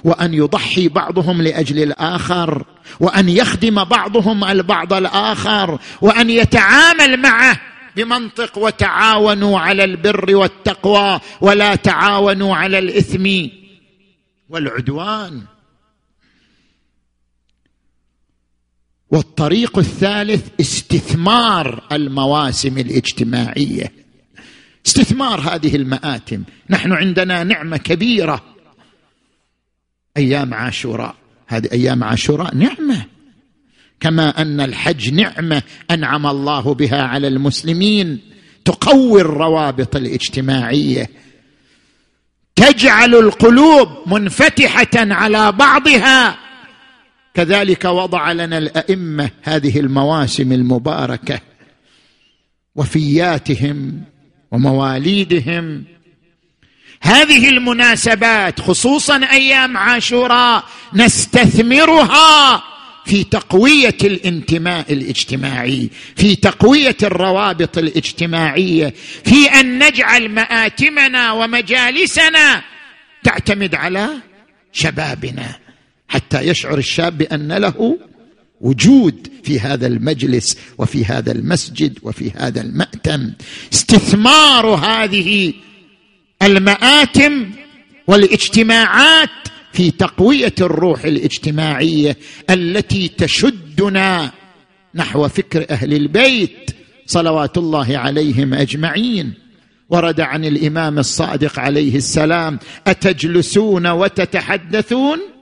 [0.04, 2.66] وأن يضحي بعضهم لأجل الآخر
[3.00, 7.60] وأن يخدم بعضهم البعض الآخر وأن يتعامل معه
[7.96, 13.48] بمنطق وتعاونوا على البر والتقوى ولا تعاونوا على الإثم
[14.50, 15.42] والعدوان.
[19.14, 23.92] والطريق الثالث استثمار المواسم الاجتماعية.
[24.86, 26.44] استثمار هذه المآتم.
[26.70, 28.44] نحن عندنا نعمة كبيرة.
[30.18, 31.16] أيام عاشوراء.
[31.48, 33.06] هذه أيام عاشوراء نعمة.
[34.00, 35.62] كما أن الحج نعمة
[35.92, 38.20] أنعم الله بها على المسلمين.
[38.66, 41.10] تقوي الروابط الاجتماعية.
[42.56, 46.43] تجعل القلوب منفتحة على بعضها.
[47.34, 51.40] كذلك وضع لنا الأئمة هذه المواسم المباركة
[52.76, 54.04] وفياتهم
[54.52, 55.84] ومواليدهم.
[57.02, 60.64] هذه المناسبات خصوصا أيام عاشوراء
[60.94, 62.64] نستثمرها
[63.06, 68.94] في تقوية الانتماء الاجتماعي في تقوية الروابط الاجتماعية
[69.26, 72.64] في أن نجعل مآتمنا ومجالسنا
[73.24, 74.10] تعتمد على
[74.72, 75.63] شبابنا.
[76.14, 77.98] حتى يشعر الشاب بأن له
[78.62, 83.34] وجود في هذا المجلس وفي هذا المسجد وفي هذا المأتم.
[83.74, 85.54] استثمار هذه
[86.42, 87.52] المآتم
[88.08, 89.30] والاجتماعات
[89.74, 92.18] في تقوية الروح الاجتماعية
[92.50, 94.32] التي تشدنا
[94.96, 96.72] نحو فكر أهل البيت
[97.06, 99.34] صلوات الله عليهم أجمعين.
[99.90, 105.33] ورد عن الإمام الصادق عليه السلام أتجلسون وتتحدثون؟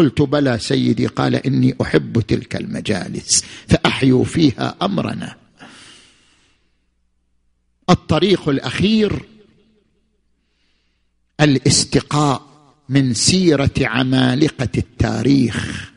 [0.00, 5.36] قلت بلى سيدي قال إني أحب تلك المجالس فأحيوا فيها أمرنا.
[7.90, 9.22] الطريق الأخير
[11.40, 12.42] الاستقاء
[12.88, 15.90] من سيرة عمالقة التاريخ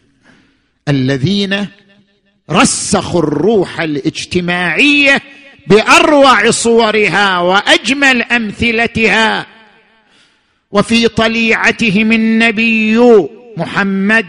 [0.88, 1.68] الذين
[2.52, 5.22] رسخوا الروح الاجتماعية
[5.68, 9.48] بأروع صورها وأجمل أمثلتها
[10.72, 12.98] وفي طليعتهم النبي
[13.58, 14.26] محمد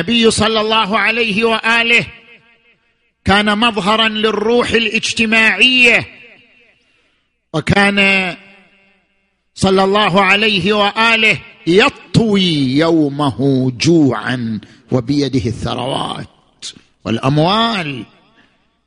[0.00, 2.06] النبي صلى الله عليه وآله
[3.24, 6.06] كان مظهرا للروح الاجتماعية
[7.52, 8.36] وكان
[9.54, 14.60] صلى الله عليه وآله يطوي يومه جوعا
[14.92, 16.66] وبيده الثروات
[17.04, 18.04] والأموال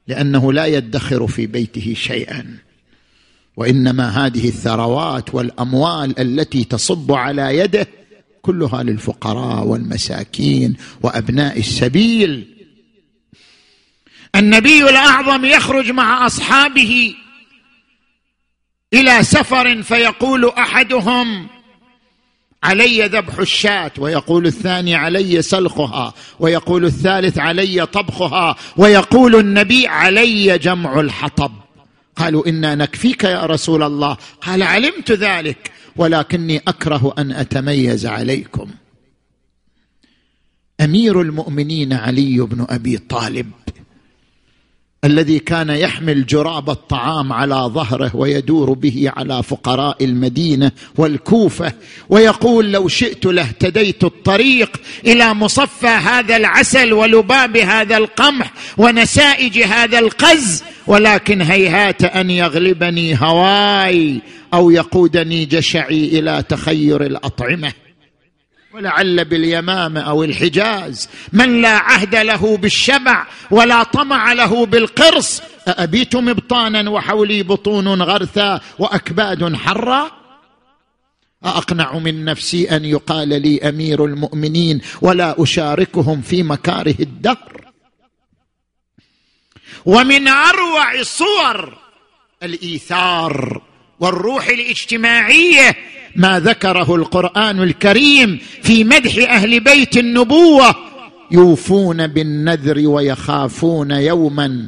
[0.07, 2.57] لأنه لا يدخر في بيته شيئا.
[3.57, 7.87] وإنما هذه الثروات والأموال التي تصب على يده
[8.43, 12.47] كلها للفقراء والمساكين وأبناء السبيل.
[14.35, 17.15] النبي الأعظم يخرج مع أصحابه
[18.93, 21.47] إلى سفر فيقول أحدهم
[22.63, 30.99] علي ذبح الشاة ويقول الثاني علي سلخها ويقول الثالث علي طبخها ويقول النبي علي جمع
[30.99, 31.51] الحطب.
[32.15, 34.17] قالوا إنا نكفيك يا رسول الله.
[34.41, 35.72] قال علمت ذلك.
[35.95, 38.69] ولكني أكره أن أتميز عليكم.
[40.81, 43.51] أمير المؤمنين علي بن أبي طالب
[45.03, 51.73] الذي كان يحمل جراب الطعام على ظهره ويدور به على فقراء المدينة والكوفة
[52.09, 60.63] ويقول لو شئت لاهتديت الطريق إلى مصفى هذا العسل ولباب هذا القمح ونسائج هذا القز
[60.87, 64.21] ولكن هيهات أن يغلبني هواي.
[64.53, 67.73] أو يقودني جشعي إلى تخير الأطعمة.
[68.73, 75.41] ولعل باليمامة أو الحجاز من لا عهد له بالشبع ولا طمع له بالقرص.
[75.67, 80.11] أأبيت مبطانا وحولي بطون غرثا وأكباد حرا؟
[81.43, 87.71] أقنع من نفسي أن يقال لي أمير المؤمنين ولا أشاركهم في مكاره الدهر
[89.85, 91.77] ومن أروع صور
[92.43, 93.61] الإيثار
[93.99, 95.75] والروح الاجتماعية
[96.15, 100.75] ما ذكره القرآن الكريم في مدح أهل بيت النبوة.
[101.31, 104.67] يوفون بالنذر ويخافون يوما.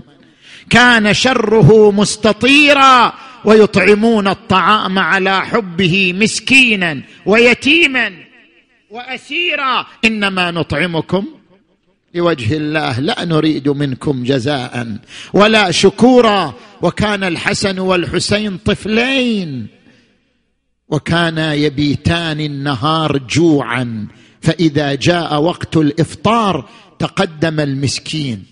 [0.70, 3.14] كان شره مستطيرا
[3.46, 8.14] ويطعمون الطعام على حبه مسكينا ويتيما
[8.90, 9.86] واسيرا.
[10.06, 11.26] إنما نطعمكم
[12.16, 14.98] لوجه الله لا نريد منكم جزاء
[15.34, 16.54] ولا شكورا.
[16.82, 19.68] وكان الحسن والحسين طفلين.
[20.90, 24.08] وكانا يبيتان النهار جوعا.
[24.42, 26.70] فإذا جاء وقت الإفطار
[27.00, 28.44] تقدم المسكين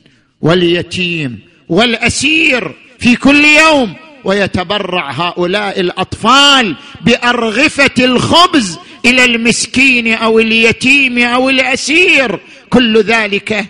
[0.41, 3.93] واليتيم والأسير في كل يوم.
[4.23, 12.39] ويتبرع هؤلاء الأطفال بأرغفة الخبز إلى المسكين أو اليتيم أو الأسير.
[12.69, 13.65] كل ذلك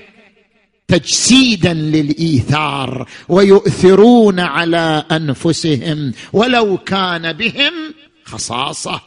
[0.88, 7.74] تجسيدا للإيثار ويؤثرون على أنفسهم ولو كان بهم
[8.26, 9.02] خصاصة.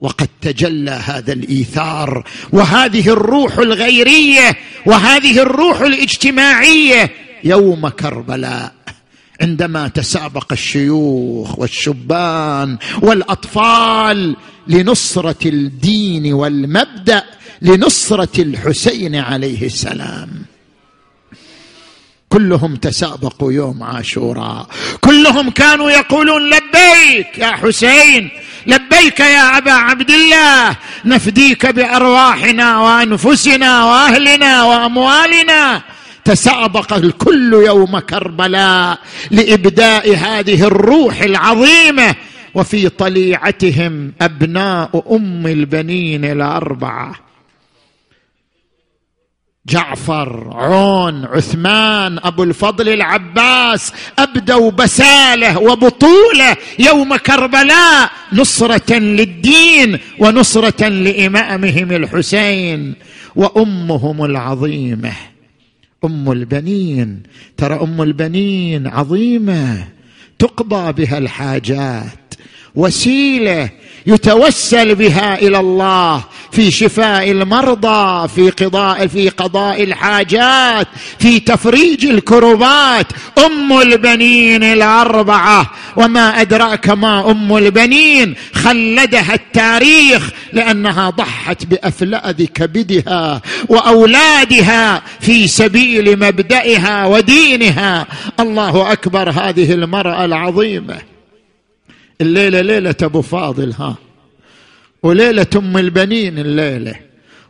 [0.00, 7.10] وقد تجلى هذا الإيثار وهذه الروح الغيرية وهذه الروح الاجتماعية
[7.44, 8.74] يوم كربلاء.
[9.40, 14.36] عندما تسابق الشيوخ والشبان والأطفال
[14.68, 17.24] لنصرة الدين والمبدأ
[17.62, 20.28] لنصرة الحسين عليه السلام.
[22.28, 24.66] كلهم تسابقوا يوم عاشوراء.
[25.00, 28.30] كلهم كانوا يقولون لبيك يا حسين
[28.66, 35.82] لبيك يا أبا عبد الله نفديك بأرواحنا وأنفسنا وأهلنا وأموالنا.
[36.24, 38.98] تسابق الكل يوم كربلاء
[39.30, 42.14] لإبداء هذه الروح العظيمة
[42.54, 47.14] وفي طليعتهم أبناء أم البنين الأربعة.
[49.66, 61.92] جعفر عون عثمان أبو الفضل العباس أبدوا بسالة وبطولة يوم كربلاء نصرة للدين ونصرة لإمامهم
[61.92, 62.94] الحسين
[63.36, 65.12] وأمهم العظيمة.
[66.04, 67.22] أم البنين
[67.56, 69.88] ترى أم البنين عظيمة
[70.38, 72.21] تقضى بها الحاجات.
[72.74, 73.68] وسيلة
[74.06, 80.88] يتوسل بها إلى الله في شفاء المرضى في قضاء في قضاء الحاجات
[81.18, 83.06] في تفريج الكربات.
[83.46, 85.70] أم البنين الأربعة.
[85.96, 97.06] وما أدراك ما أم البنين؟ خلدها التاريخ لأنها ضحت بافلاذ كبدها وأولادها في سبيل مبدئها
[97.06, 98.06] ودينها.
[98.40, 101.11] الله أكبر هذه المرأة العظيمة.
[102.22, 103.94] الليلة ليلة أبو فاضل ها.
[105.02, 106.94] وليلة أم البنين الليلة.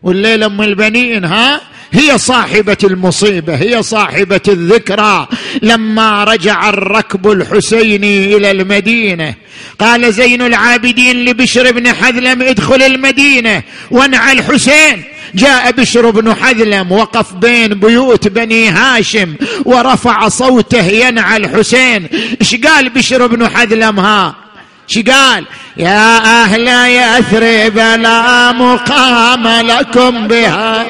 [0.02, 1.60] والليلة أم البنين ها.
[1.92, 5.28] هي صاحبة المصيبة هي صاحبة الذكرى.
[5.62, 9.34] لما رجع الركب الحسيني إلى المدينة
[9.78, 13.62] قال زين العابدين لبشر بن حذلم ادخل المدينة.
[13.90, 15.02] وانعى الحسين
[15.34, 19.34] جاء بشر بن حذلم وقف بين بيوت بني هاشم
[19.64, 22.08] ورفع صوته ينعى الحسين.
[22.40, 24.42] إيش قال بشر بن حذلم ها؟
[24.86, 25.44] شي قال
[25.76, 30.84] يا أهل يثرب لا مقام لكم بها.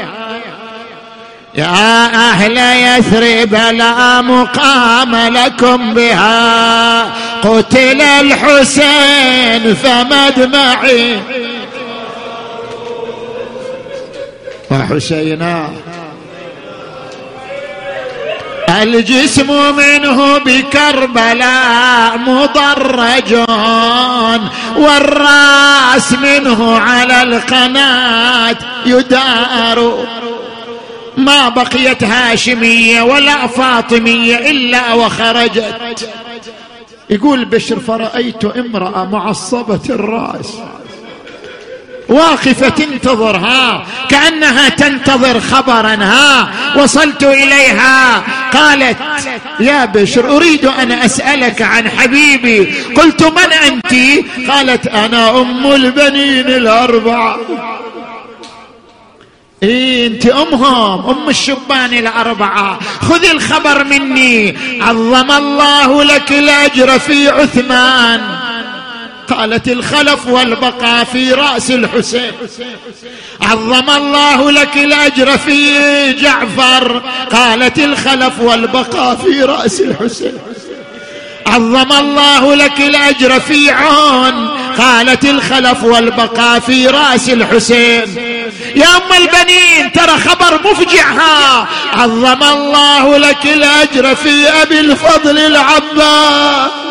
[1.55, 7.03] يا أهل يثرب لا مقام لكم بها.
[7.43, 11.21] قتل الحسين فمدمعي
[14.71, 15.71] وحسينا
[18.73, 23.35] الجسم منه بكربلاء مضرج
[24.77, 30.07] والرأس منه على القناة يدار.
[31.17, 36.09] ما بقيت هاشمية ولا فاطمية إلا وخرجت.
[37.11, 40.49] يقول بشر فرأيت امرأة معصبة الرأس.
[42.13, 48.23] واقفة تنتظر ها كأنها تنتظر خبرا ها وصلت إليها
[48.53, 48.97] قالت
[49.61, 52.75] يا بشر أريد أن أسألك عن حبيبي.
[52.97, 53.95] قلت من أنت؟
[54.51, 57.37] قالت أنا أم البنين الأربعة
[59.63, 62.79] إيه أنت أمهم أم الشبان الأربعة.
[63.01, 64.57] خذي الخبر مني.
[64.81, 68.21] عظم الله لك الأجر في عثمان.
[69.33, 72.33] قالت الخلف والبقاء في رأس الحسين.
[73.41, 77.03] عظم الله لك الأجر في جعفر
[77.33, 80.39] قالت الخلف والبقاء في رأس الحسين.
[81.47, 84.49] عظم الله لك الأجر في عون
[84.79, 88.17] قالت الخلف والبقاء في رأس الحسين.
[88.77, 91.69] يا أم البنين ترى خبر مفجعها.
[91.93, 96.82] عظم الله لك الأجر في أبي الفضل العباس.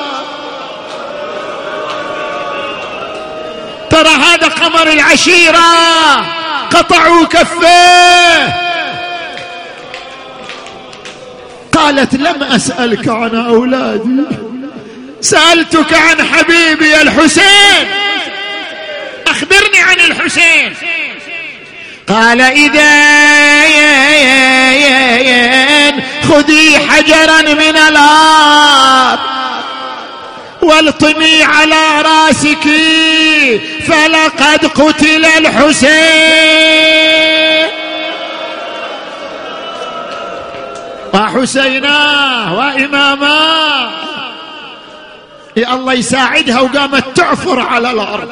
[4.02, 5.62] ترى هذا قمر العشيرة.
[6.72, 8.62] قطعوا كفيه
[11.74, 14.22] قالت لم أسألك عن أولادي.
[15.22, 17.88] سألتك عن حبيبي الحسين.
[19.28, 20.74] أخبرني عن الحسين.
[22.08, 22.92] قال إذا
[26.30, 29.20] خذي حجرا من الأرض
[30.62, 32.68] والطمي على راسك.
[33.88, 35.92] فلقد قتل الحسين.
[41.14, 41.98] وحسينا
[42.52, 43.90] وإماما
[45.56, 48.30] يا الله يساعدها وقامت تعفر على الأرض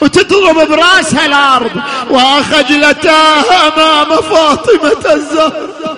[0.00, 1.70] وتضرب برأسها الأرض.
[2.10, 5.91] وأخجلتها أمام فاطمة الزهراء.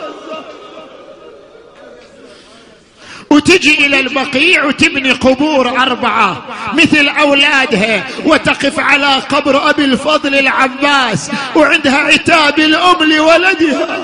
[3.34, 6.42] وتجي إلى البقيع وتبني قبور أربعة
[6.72, 13.98] مثل أولادها وتقف على قبر أبي الفضل العباس وعندها عتاب الأم لولدها.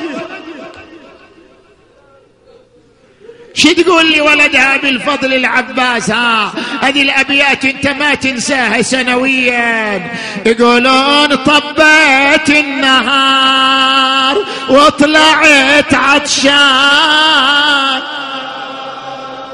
[3.55, 6.53] شو تقول لي ولدها بالفضل العباس؟ ها
[6.83, 10.11] هذه الأبيات أنت ما تنساها سنويا.
[10.47, 14.37] يقولون طبيت النهار
[14.69, 17.31] وطلعت عطشان.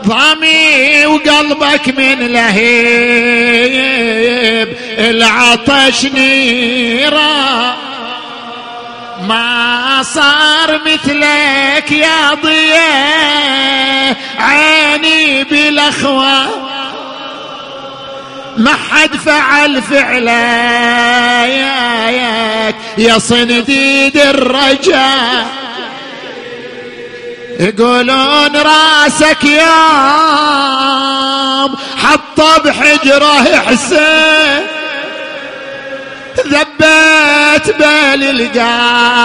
[0.07, 3.77] ضامي وقلبك من لهيب
[4.99, 7.75] العطش نيران
[9.29, 16.67] ما صار مثلك يا ضياء عيني بالأخوة.
[18.57, 20.31] ما حد فعل فعلك
[22.99, 25.47] يا صنديد الرجاء.
[27.61, 29.67] يقولون راسك يوم
[32.03, 34.67] حطه بحجرة حسين.
[36.47, 39.17] ذبت بالقاع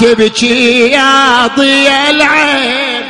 [0.00, 3.04] تبكي يا ضي العين.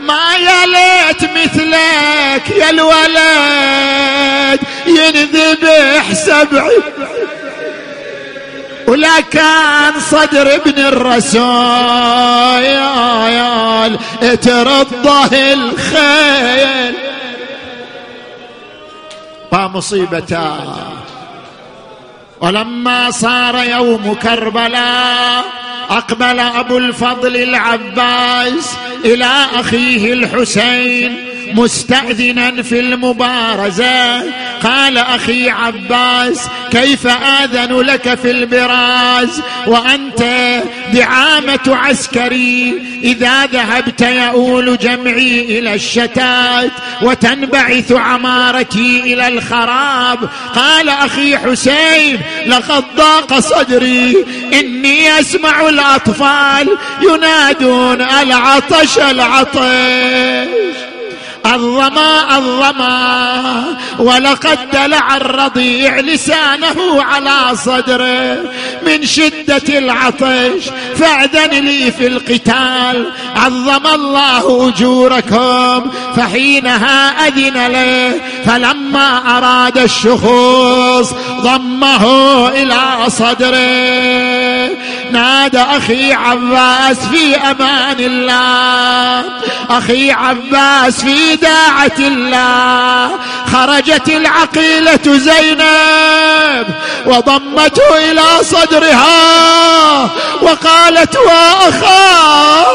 [0.00, 6.82] ما يا ليت مثلك يا الولد ينذبح سبعي.
[8.86, 11.36] ولا كان صدر ابن الرسول
[14.42, 16.94] ترضه الخيل.
[19.52, 20.58] ومصيبتا
[22.40, 25.44] ولما صار يوم كربلاء
[25.90, 31.16] أقبل أبو الفضل العباس إلى أخيه الحسين
[31.54, 34.22] مستأذنا في المبارزة.
[34.62, 40.22] قال أخي عباس كيف آذن لك في البراز؟ وأنت
[40.92, 46.70] دعامة عسكري إذا ذهبت يؤول جمعي إلى الشتات
[47.02, 50.28] وتنبعث عمارتي إلى الخراب.
[50.54, 56.68] قال أخي حسين لقد ضاق صدري إني أسمع الأطفال
[57.02, 60.85] ينادون العطش العطش.
[61.54, 63.64] الظما الظما.
[63.98, 68.38] ولقد دلع الرضيع لسانه على صدره
[68.86, 70.64] من شدة العطش.
[70.96, 73.12] فأذن لي في القتال.
[73.36, 75.90] عظم الله أجوركم.
[76.16, 78.20] فحينها أذن له.
[78.44, 84.35] فلما أراد الشخوص ضمه إلى صدره.
[85.12, 89.24] نادى أخي عباس في أمان الله.
[89.70, 93.10] أخي عباس في داعة الله.
[93.52, 96.66] خرجت العقيلة زينب
[97.06, 100.10] وضمته إلى صدرها
[100.42, 102.66] وقالت وأخاه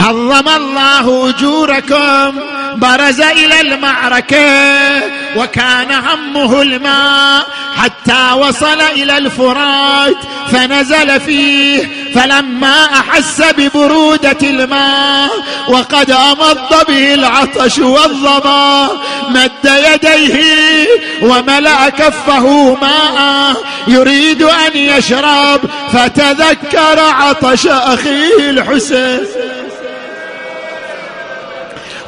[0.00, 2.55] عظم الله أجوركم.
[2.76, 5.02] برز إلى المعركة
[5.36, 7.46] وكان همه الماء
[7.76, 10.16] حتى وصل إلى الفرات
[10.52, 15.30] فنزل فيه فلما أحس ببرودة الماء
[15.68, 18.88] وقد أمض به العطش والظما
[19.28, 20.86] مد يديه
[21.22, 23.56] وملأ كفه ماء
[23.88, 25.60] يريد أن يشرب
[25.92, 29.26] فتذكر عطش أخيه الحسين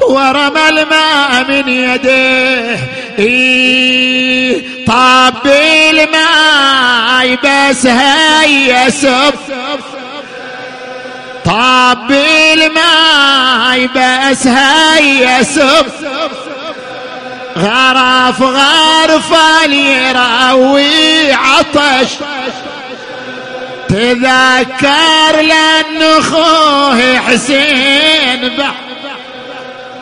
[0.09, 2.79] ورمى الماء من يده.
[3.19, 5.47] إيه طاب
[5.91, 9.33] الماء بس هيا سف
[11.45, 12.11] طاب
[12.53, 15.85] الماء بس هيا سف
[17.57, 19.31] غرف غرف
[19.69, 22.09] يراوي عطش.
[23.89, 28.88] تذكر لأن أخوه حسين بحر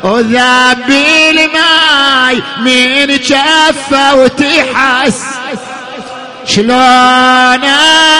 [0.03, 5.23] وذاب الماي من جفة وتحس.
[6.45, 7.63] شلون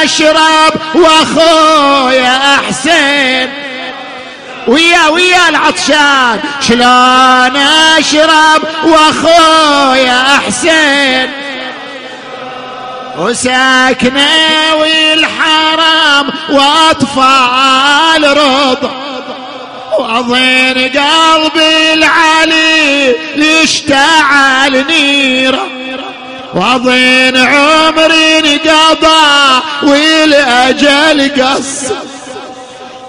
[0.04, 3.50] أشرب وأخويا أحسن؟
[4.68, 6.40] ويا ويا العطشان.
[6.68, 7.58] شلون
[7.98, 11.30] أشرب وأخويا أحسن؟
[13.18, 14.28] وساكنة
[14.80, 19.07] والحرام وأطفال رضع
[20.00, 25.68] وأظن قلبي العلي يشتعل نيره.
[26.54, 31.92] وأظن عمري انقضى والأجل قص.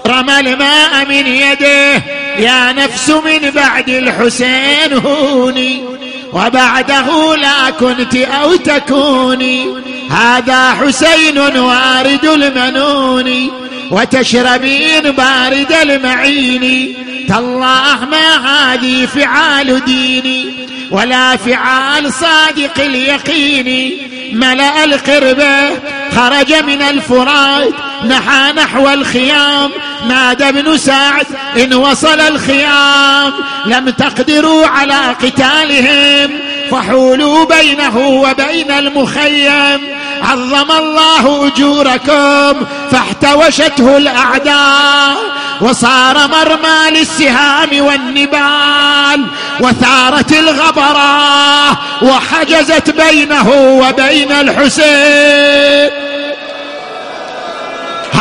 [0.07, 2.03] رمى الماء من يده
[2.39, 5.85] يا نفس من بعد الحسين هوني.
[6.33, 9.67] وبعده لا كنت أو تكوني.
[10.11, 13.51] هذا حسين وارد المنون.
[13.91, 16.95] وتشربين بارد المعين.
[17.29, 20.51] تالله ما هذه فعال ديني
[20.91, 23.99] ولا فعال صادق اليقين.
[24.33, 25.71] ملأ القربة
[26.17, 27.69] خرج من الفرات.
[28.05, 29.71] نحى نحو الخيام.
[30.09, 33.33] نادى ابن سعد إن وصل الخيام.
[33.67, 36.31] لم تقدروا على قتالهم.
[36.71, 39.81] فحولوا بينه وبين المخيم.
[40.23, 45.17] عظم الله أجوركم فاحتوشته الأعداء
[45.61, 49.27] وصار مرمى للسهام والنبال
[49.61, 56.08] وثارت الغبراء وحجزت بينه وبين الحسين.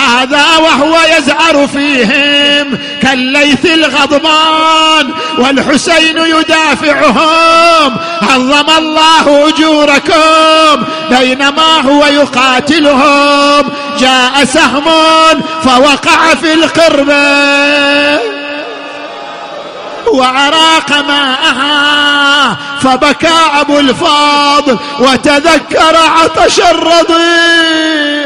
[0.07, 7.97] هذا وهو يزعر فيهم كالليث الغضبان والحسين يدافعهم.
[8.21, 13.71] عظم الله أجوركم بينما هو يقاتلهم.
[13.99, 14.85] جاء سهم
[15.63, 18.19] فوقع في القربه
[20.07, 28.16] وعراق ماءها فبكى أبو الفاضل وتذكر عطش الرضيع.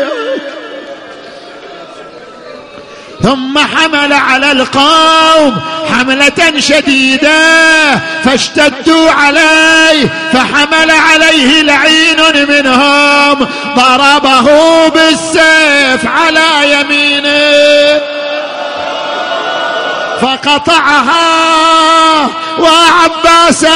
[3.24, 5.62] ثم حمل على القوم
[5.92, 7.32] حملة شديدة
[8.26, 14.48] فاشتدوا عليه فحمل عليه لعين منهم ضربه
[14.90, 18.02] بالسيف على يمينه.
[20.22, 22.30] فقطعها
[22.60, 23.72] وعباسا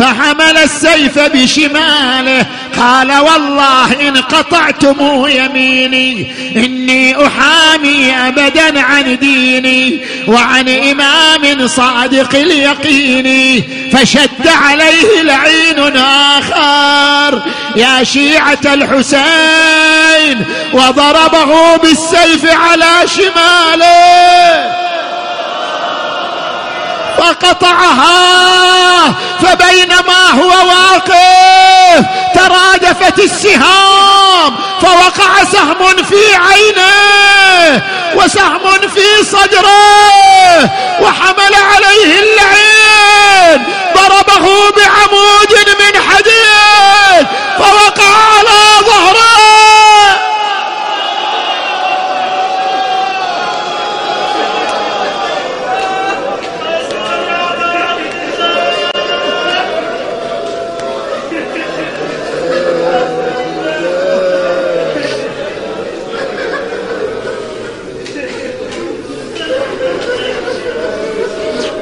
[0.00, 2.46] فحمل السيف بشماله.
[2.78, 13.62] قال والله إن قطعتم يميني إني أحامي أبدا عن ديني وعن إمام صادق اليقين.
[13.92, 15.96] فشد عليه لعين
[16.38, 17.42] آخر.
[17.76, 24.89] يا شيعة الحسين وضربه بالسيف على شماله.
[27.18, 37.82] فقطعها فبينما هو واقف ترادفت السهام فوقع سهم في عينه
[38.14, 40.70] وسهم في صدره
[41.00, 43.64] وحمل عليه اللعين
[43.94, 47.26] ضربه بعمود من حديد
[47.58, 49.30] فوقع على ظهره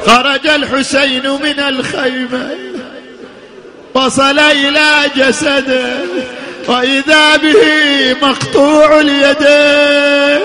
[0.05, 0.47] خرج
[0.79, 2.49] الحسين من الخيمة.
[3.93, 5.93] وصل إلى جسده
[6.67, 10.41] وإذا به مقطوع اليدين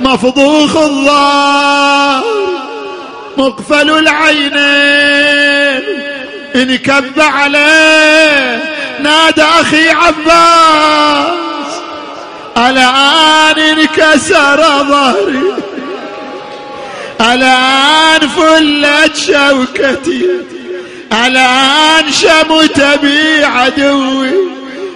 [0.00, 2.24] مفضوخ الظهر
[3.36, 4.60] مقفل العينين
[6.54, 8.62] انكب عليه
[9.00, 11.30] نادى أخي عباس.
[12.56, 15.49] الآن انكسر ظهري.
[17.20, 20.26] الآن فلت شوكتي
[21.26, 24.30] الآن شمت بي عدوي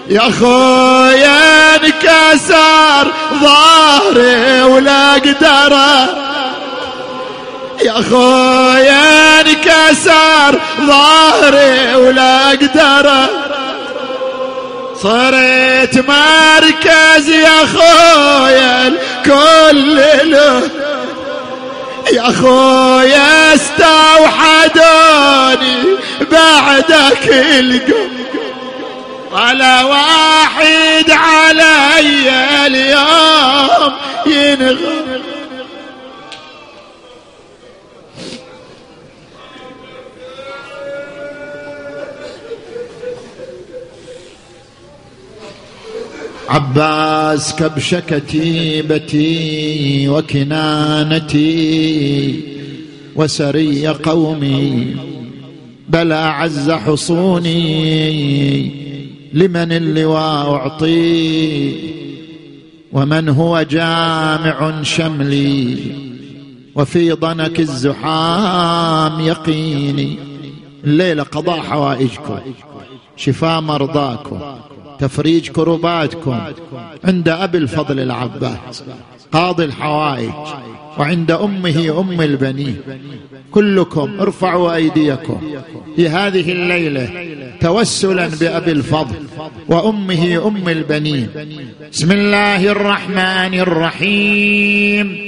[0.09, 5.77] يا خويا انكسر ظهري ولا أقدر.
[7.83, 13.27] يا خويا انكسر ظهري ولا أقدر.
[15.03, 19.97] صرت مركز يا خويا الكل
[20.31, 20.63] له.
[22.15, 24.25] يا خويا استوحدوني
[26.21, 28.15] بعدك القم
[29.33, 32.31] ولا واحد علي
[32.67, 33.93] اليوم
[34.27, 35.04] ينغم.
[46.49, 49.29] عباس كبش كتيبتي
[50.09, 51.55] وكنانتي
[53.17, 54.97] وسري قومي
[55.89, 57.65] بل اعز حصوني
[59.33, 61.75] لمن اللواء أعطي
[62.93, 65.77] ومن هو جامع شملي
[66.75, 70.19] وفي ضنك الزحام يقيني
[70.85, 72.39] الليلة قضاء حوائجكم
[73.17, 74.41] شفاء مرضاكم.
[74.99, 76.41] تفريج كرباتكم
[77.05, 78.85] عند أبي الفضل العباس
[79.33, 80.31] قاضي الحوائج
[80.99, 82.77] وعند أمه أم البنين.
[83.51, 85.41] كلكم ارفعوا أيديكم
[85.97, 87.09] في هذه الليلة
[87.61, 89.15] توسلا بأبي الفضل
[89.69, 91.29] وأمه أم البنين.
[91.93, 95.19] بسم الله الرحمن الرحيم.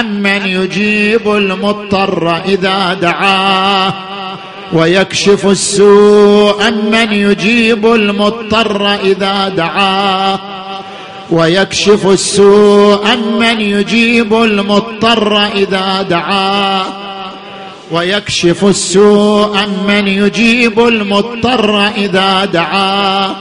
[0.00, 3.94] أمن يجيب المضطر إذا دعاه.
[4.72, 10.38] ويكشف السوء أمن يجيب المضطر إذا دعاه
[11.30, 16.84] ويكشف السوء أمن يجيب المضطر إذا دعاه
[17.90, 23.36] ويكشف السوء أمن يجيب المضطر إذا دعاه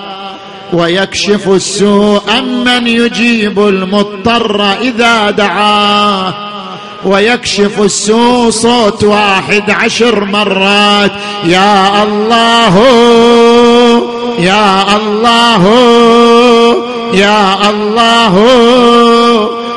[0.74, 6.51] ويكشف السوء أمن يجيب المضطر إذا دعاه
[7.06, 11.12] ويكشف السوء صوت واحد عشر مرات.
[11.46, 12.78] يا الله
[14.40, 15.64] يا الله
[17.14, 18.36] يا الله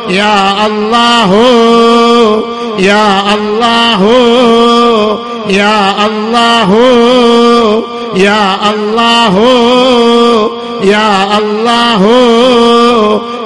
[0.09, 1.33] يا الله
[2.79, 4.03] يا الله
[5.49, 6.71] يا الله
[8.17, 10.64] يا الله.
[10.85, 12.03] يا الله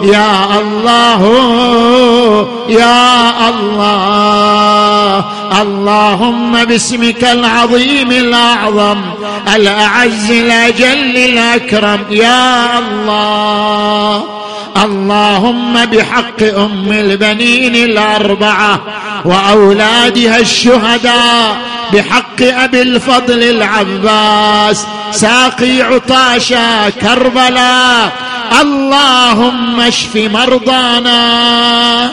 [0.03, 1.23] يا الله
[2.69, 5.25] يا الله.
[5.63, 9.01] اللهم باسمك العظيم الأعظم
[9.55, 12.05] الأعز الأجل الأكرم.
[12.11, 14.25] يا الله.
[14.77, 18.81] اللهم بحق أم البنين الأربعة
[19.25, 21.57] وأولادها الشهداء
[21.93, 28.13] بحق أبي الفضل العباس ساقي عطاشا كربلاء
[28.61, 32.11] اللهم اشف مرضانا.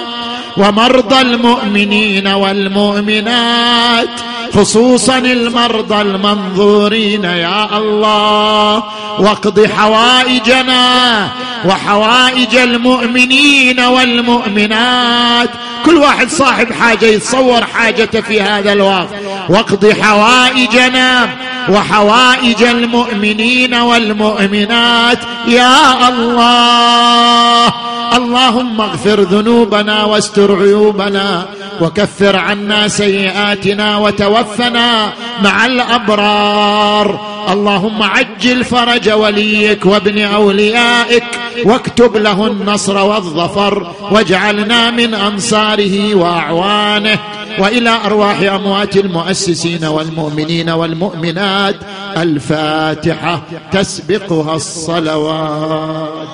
[0.57, 4.09] ومرضى المؤمنين والمؤمنات
[4.53, 8.83] خصوصا المرضى المنظورين يا الله.
[9.19, 11.27] واقض حوائجنا
[11.65, 15.49] وحوائج المؤمنين والمؤمنات.
[15.85, 19.09] كل واحد صاحب حاجة يتصور حاجته في هذا الوقت.
[19.49, 21.29] واقض حوائجنا
[21.69, 25.19] وحوائج المؤمنين والمؤمنات.
[25.47, 27.73] يا الله
[28.17, 31.45] اللهم اغفر ذنوبنا واستر عيوبنا
[31.81, 35.13] وكفر عنا سيئاتنا وتوفنا
[35.43, 37.35] مع الأبرار.
[37.49, 41.23] اللهم عجل فرج وليك وابن أوليائك
[41.65, 47.19] واكتب له النصر والظفر واجعلنا من أنصاره وأعوانه.
[47.59, 51.75] وإلى أرواح أموات المؤسسين والمؤمنين والمؤمنات
[52.17, 53.41] الفاتحة
[53.71, 56.27] تسبقها الصلوات.